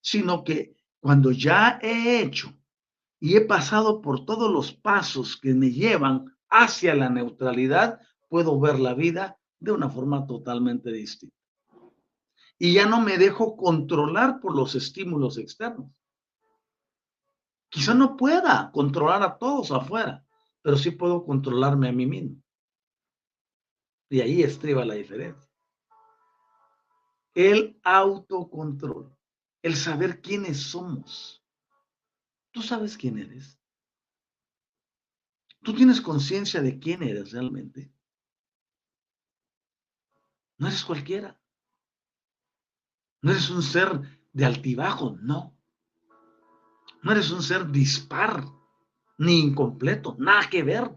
[0.00, 2.52] sino que cuando ya he hecho
[3.20, 8.80] y he pasado por todos los pasos que me llevan hacia la neutralidad, puedo ver
[8.80, 11.36] la vida de una forma totalmente distinta.
[12.58, 15.90] Y ya no me dejo controlar por los estímulos externos.
[17.68, 20.24] Quizá no pueda controlar a todos afuera,
[20.62, 22.42] pero sí puedo controlarme a mí mismo.
[24.10, 25.50] Y ahí estriba la diferencia.
[27.34, 29.16] El autocontrol,
[29.62, 31.42] el saber quiénes somos.
[32.50, 33.58] ¿Tú sabes quién eres?
[35.62, 37.92] ¿Tú tienes conciencia de quién eres realmente?
[40.62, 41.36] No eres cualquiera.
[43.20, 44.00] No eres un ser
[44.32, 45.58] de altibajo, no.
[47.02, 48.44] No eres un ser dispar,
[49.18, 50.88] ni incompleto, nada que ver.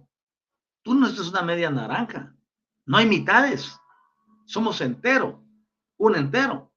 [0.83, 2.35] Tú no eres una media naranja.
[2.85, 3.75] No hay mitades.
[4.45, 5.43] Somos entero,
[5.97, 6.71] un entero.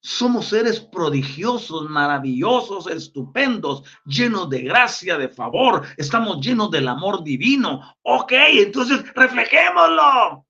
[0.00, 5.86] Somos seres prodigiosos, maravillosos, estupendos, llenos de gracia, de favor.
[5.96, 7.82] Estamos llenos del amor divino.
[8.02, 10.45] Ok, entonces reflejémoslo.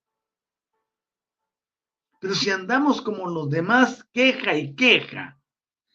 [2.34, 5.38] Si andamos como los demás, queja y queja,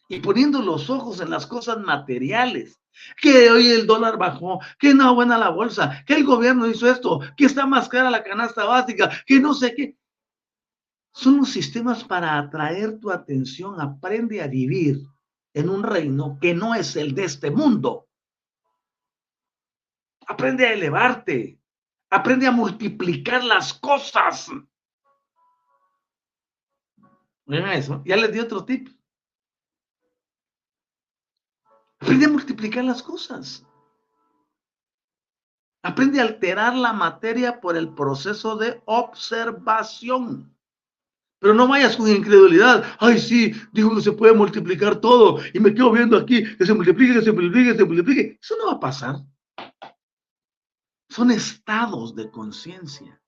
[0.08, 2.80] y poniendo los ojos en las cosas materiales,
[3.20, 7.20] que hoy el dólar bajó, que no buena la bolsa, que el gobierno hizo esto,
[7.36, 9.96] que está más cara la canasta básica, que no sé qué.
[11.14, 13.80] Son los sistemas para atraer tu atención.
[13.80, 15.02] Aprende a vivir
[15.52, 18.08] en un reino que no es el de este mundo.
[20.26, 21.58] Aprende a elevarte.
[22.10, 24.50] Aprende a multiplicar las cosas.
[27.52, 28.02] Miren eso.
[28.06, 28.88] Ya les di otro tip.
[32.00, 33.62] Aprende a multiplicar las cosas.
[35.82, 40.56] Aprende a alterar la materia por el proceso de observación.
[41.40, 42.86] Pero no vayas con incredulidad.
[42.98, 46.72] Ay, sí, dijo que se puede multiplicar todo y me quedo viendo aquí que se
[46.72, 48.38] multiplique, que se multiplique, que se multiplique.
[48.40, 49.16] Eso no va a pasar.
[51.10, 53.21] Son estados de conciencia.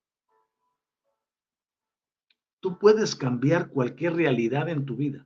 [2.65, 5.23] Tú puedes cambiar cualquier realidad en tu vida,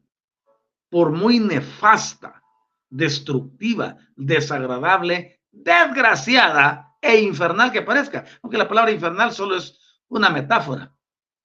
[0.89, 2.43] por muy nefasta
[2.89, 8.25] destructiva, desagradable, desgraciada e infernal que parezca.
[8.41, 9.79] Aunque la palabra infernal solo es
[10.09, 10.93] una metáfora,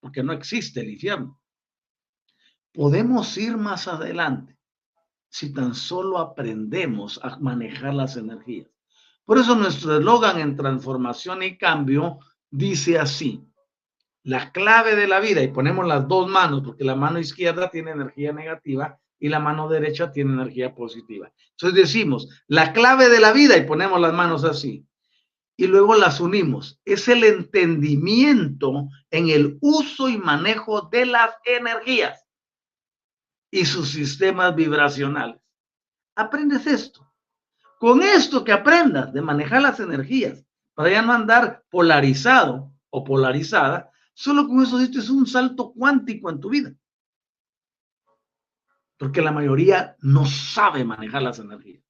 [0.00, 1.40] porque no existe el infierno.
[2.72, 4.58] Podemos ir más adelante
[5.28, 8.66] si tan solo aprendemos a manejar las energías.
[9.24, 12.18] Por eso nuestro eslogan en transformación y cambio
[12.50, 13.48] dice así,
[14.24, 17.90] la clave de la vida, y ponemos las dos manos, porque la mano izquierda tiene
[17.92, 21.30] energía negativa y la mano derecha tiene energía positiva.
[21.50, 24.86] Entonces decimos, la clave de la vida, y ponemos las manos así,
[25.56, 32.26] y luego las unimos, es el entendimiento en el uso y manejo de las energías
[33.50, 35.40] y sus sistemas vibracionales.
[36.16, 37.12] Aprendes esto.
[37.78, 43.90] Con esto que aprendas de manejar las energías, para ya no andar polarizado o polarizada,
[44.14, 46.74] solo con eso es un salto cuántico en tu vida.
[48.96, 51.82] Porque la mayoría no sabe manejar las energías.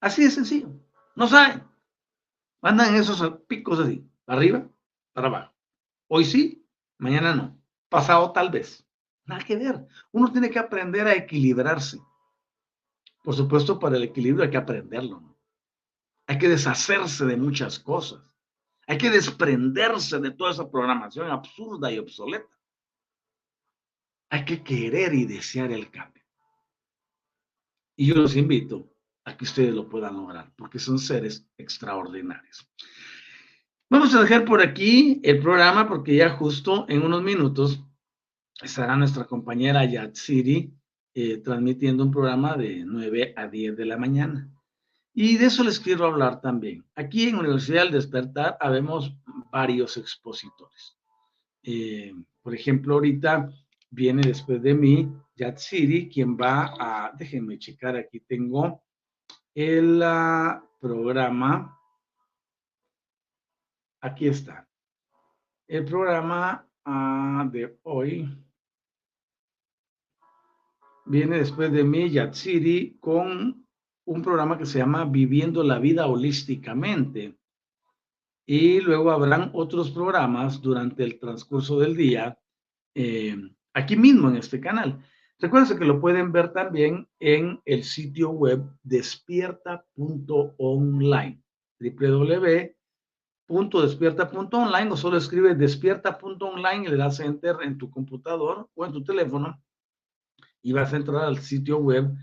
[0.00, 0.68] Así de sencillo.
[1.14, 1.62] No saben.
[2.62, 4.68] Andan esos picos así, arriba,
[5.12, 5.54] para abajo.
[6.08, 6.66] Hoy sí,
[6.98, 7.60] mañana no.
[7.88, 8.86] Pasado tal vez.
[9.24, 9.86] Nada que ver.
[10.10, 12.00] Uno tiene que aprender a equilibrarse.
[13.22, 15.36] Por supuesto, para el equilibrio hay que aprenderlo.
[16.26, 18.20] Hay que deshacerse de muchas cosas.
[18.92, 22.54] Hay que desprenderse de toda esa programación absurda y obsoleta.
[24.28, 26.22] Hay que querer y desear el cambio.
[27.96, 28.92] Y yo los invito
[29.24, 32.68] a que ustedes lo puedan lograr, porque son seres extraordinarios.
[33.88, 37.82] Vamos a dejar por aquí el programa porque ya justo en unos minutos
[38.60, 40.70] estará nuestra compañera Yatsiri
[41.14, 44.51] eh, transmitiendo un programa de 9 a 10 de la mañana.
[45.14, 46.84] Y de eso les quiero hablar también.
[46.94, 49.14] Aquí en Universidad del Despertar habemos
[49.50, 50.96] varios expositores.
[51.62, 53.50] Eh, por ejemplo, ahorita
[53.90, 58.82] viene después de mí Yatsiri, quien va a, déjenme checar, aquí tengo
[59.54, 61.78] el uh, programa,
[64.00, 64.66] aquí está,
[65.68, 68.28] el programa uh, de hoy
[71.04, 73.61] viene después de mí, Yatsiri, con
[74.04, 77.38] un programa que se llama Viviendo la Vida Holísticamente.
[78.44, 82.38] Y luego habrán otros programas durante el transcurso del día,
[82.94, 83.36] eh,
[83.72, 85.02] aquí mismo en este canal.
[85.38, 91.42] Recuerden que lo pueden ver también en el sitio web despierta.online,
[93.48, 99.02] www.despierta.online o solo escribe despierta.online y le das enter en tu computador o en tu
[99.02, 99.60] teléfono
[100.62, 102.14] y vas a entrar al sitio web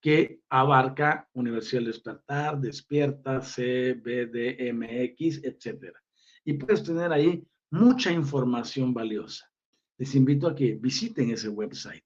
[0.00, 5.96] que abarca Universidad del Despertar, Despierta, CBDMX, etc.
[6.44, 9.50] Y puedes tener ahí mucha información valiosa.
[9.98, 12.04] Les invito a que visiten ese website.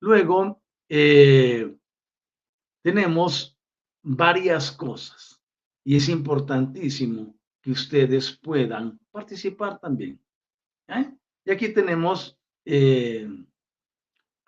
[0.00, 1.74] Luego, eh,
[2.82, 3.58] tenemos
[4.02, 5.42] varias cosas
[5.84, 10.22] y es importantísimo que ustedes puedan participar también.
[10.86, 11.12] ¿eh?
[11.44, 13.28] Y aquí tenemos eh,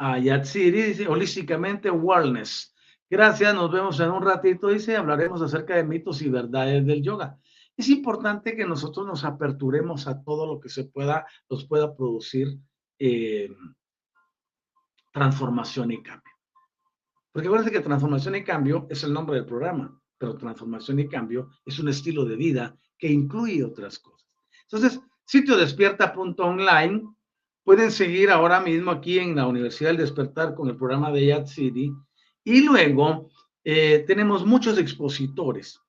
[0.03, 2.75] a Yatsiri, dice holísticamente wellness.
[3.11, 7.39] Gracias, nos vemos en un ratito, dice, hablaremos acerca de mitos y verdades del yoga.
[7.77, 12.57] Es importante que nosotros nos aperturemos a todo lo que se pueda, nos pueda producir
[15.13, 16.33] transformación y cambio.
[17.33, 21.51] Porque acuérdense que transformación y cambio es el nombre del programa, pero transformación y cambio
[21.67, 24.29] es un estilo de vida que incluye otras cosas.
[24.63, 27.03] Entonces, sitio despierta.online,
[27.65, 31.47] pueden seguir ahora mismo aquí en la Universidad del Despertar con el programa de Yad
[31.47, 31.93] City.
[32.45, 33.31] Y luego
[33.65, 35.81] eh, tenemos muchos expositores.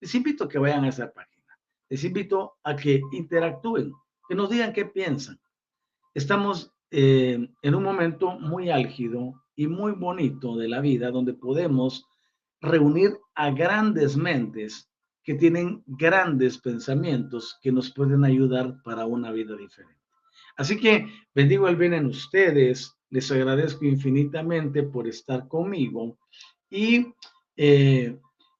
[0.00, 1.58] Les invito a que vayan a esa página.
[1.88, 3.92] Les invito a que interactúen,
[4.28, 5.38] que nos digan qué piensan.
[6.14, 12.06] Estamos eh, en un momento muy álgido y muy bonito de la vida, donde podemos
[12.60, 14.90] reunir a grandes mentes
[15.22, 19.97] que tienen grandes pensamientos que nos pueden ayudar para una vida diferente.
[20.58, 26.18] Así que bendigo el bien en ustedes, les agradezco infinitamente por estar conmigo
[26.68, 27.06] y
[27.56, 28.18] eh,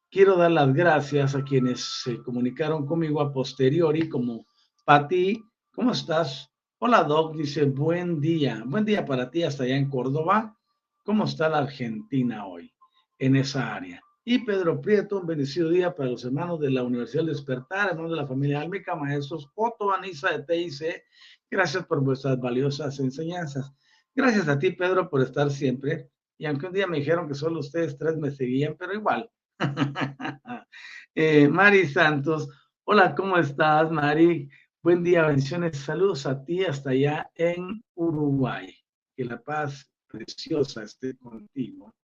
[0.08, 4.46] quiero dar las gracias a quienes se comunicaron conmigo a posteriori, como
[4.84, 5.42] Patti,
[5.72, 6.48] ¿cómo estás?
[6.78, 8.62] Hola Doc, dice, buen día.
[8.64, 10.56] Buen día para ti hasta allá en Córdoba.
[11.04, 12.72] ¿Cómo está la Argentina hoy
[13.18, 14.00] en esa área?
[14.30, 18.10] Y Pedro Prieto, un bendecido día para los hermanos de la Universidad del Despertar, hermanos
[18.10, 21.02] de la familia Álmica, maestros Otto, Anisa de TIC.
[21.50, 23.72] Gracias por vuestras valiosas enseñanzas.
[24.14, 26.10] Gracias a ti, Pedro, por estar siempre.
[26.36, 29.30] Y aunque un día me dijeron que solo ustedes tres me seguían, pero igual.
[31.14, 32.50] eh, Mari Santos,
[32.84, 34.50] hola, ¿cómo estás, Mari?
[34.82, 38.76] Buen día, bendiciones, saludos a ti hasta allá en Uruguay.
[39.16, 41.94] Que la paz preciosa esté contigo.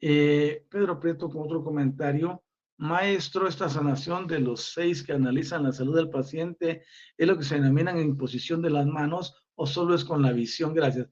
[0.00, 2.42] Eh, Pedro Prieto con otro comentario.
[2.78, 6.84] Maestro, esta sanación de los seis que analizan la salud del paciente
[7.16, 10.74] es lo que se denominan imposición de las manos o solo es con la visión.
[10.74, 11.08] Gracias.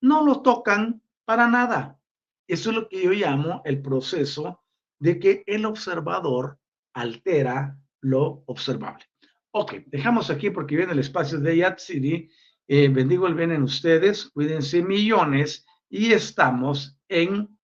[0.00, 1.98] No lo tocan Para nada.
[2.46, 4.62] Eso es lo que yo llamo el proceso
[4.98, 6.58] de que el observador
[6.94, 9.04] altera lo observable.
[9.50, 12.30] Ok, dejamos aquí porque viene el espacio de Yat City.
[12.66, 17.57] Eh, bendigo el bien en ustedes, cuídense millones y estamos en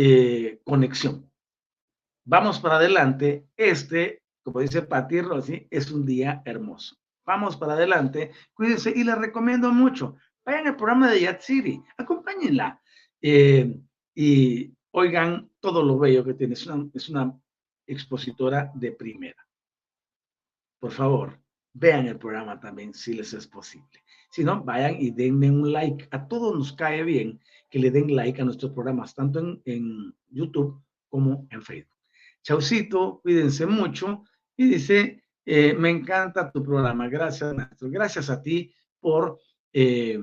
[0.00, 1.28] eh, conexión.
[2.24, 3.48] Vamos para adelante.
[3.56, 6.94] Este, como dice Patti Rossi, es un día hermoso.
[7.26, 8.30] Vamos para adelante.
[8.54, 10.14] Cuídense y les recomiendo mucho.
[10.44, 12.80] Vayan al programa de Yat City, acompáñenla
[13.20, 13.76] eh,
[14.14, 16.54] y oigan todo lo bello que tiene.
[16.54, 17.36] es una
[17.84, 19.48] expositora de primera.
[20.78, 21.40] Por favor,
[21.72, 24.04] vean el programa también si les es posible.
[24.30, 26.06] Si no, vayan y denme un like.
[26.12, 30.82] A todos nos cae bien que le den like a nuestros programas, tanto en, YouTube
[31.08, 31.96] como en Facebook.
[32.42, 34.24] Chaucito, cuídense mucho.
[34.56, 37.08] Y dice, eh, me encanta tu programa.
[37.08, 37.90] Gracias, maestro.
[37.90, 39.38] Gracias a ti por
[39.72, 40.20] eh,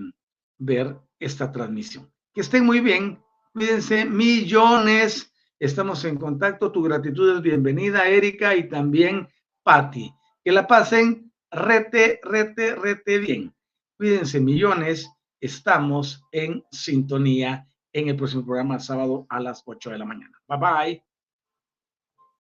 [0.58, 2.12] ver esta transmisión.
[2.34, 3.20] Que estén muy bien.
[3.54, 5.32] Cuídense millones.
[5.60, 6.72] Estamos en contacto.
[6.72, 9.28] Tu gratitud es bienvenida, Erika, y también
[9.64, 10.14] Patti.
[10.44, 13.54] Que la pasen rete, rete, rete bien.
[13.98, 15.10] Cuídense millones.
[15.40, 20.38] Estamos en sintonía en el próximo programa sábado a las 8 de la mañana.
[20.48, 21.15] Bye bye.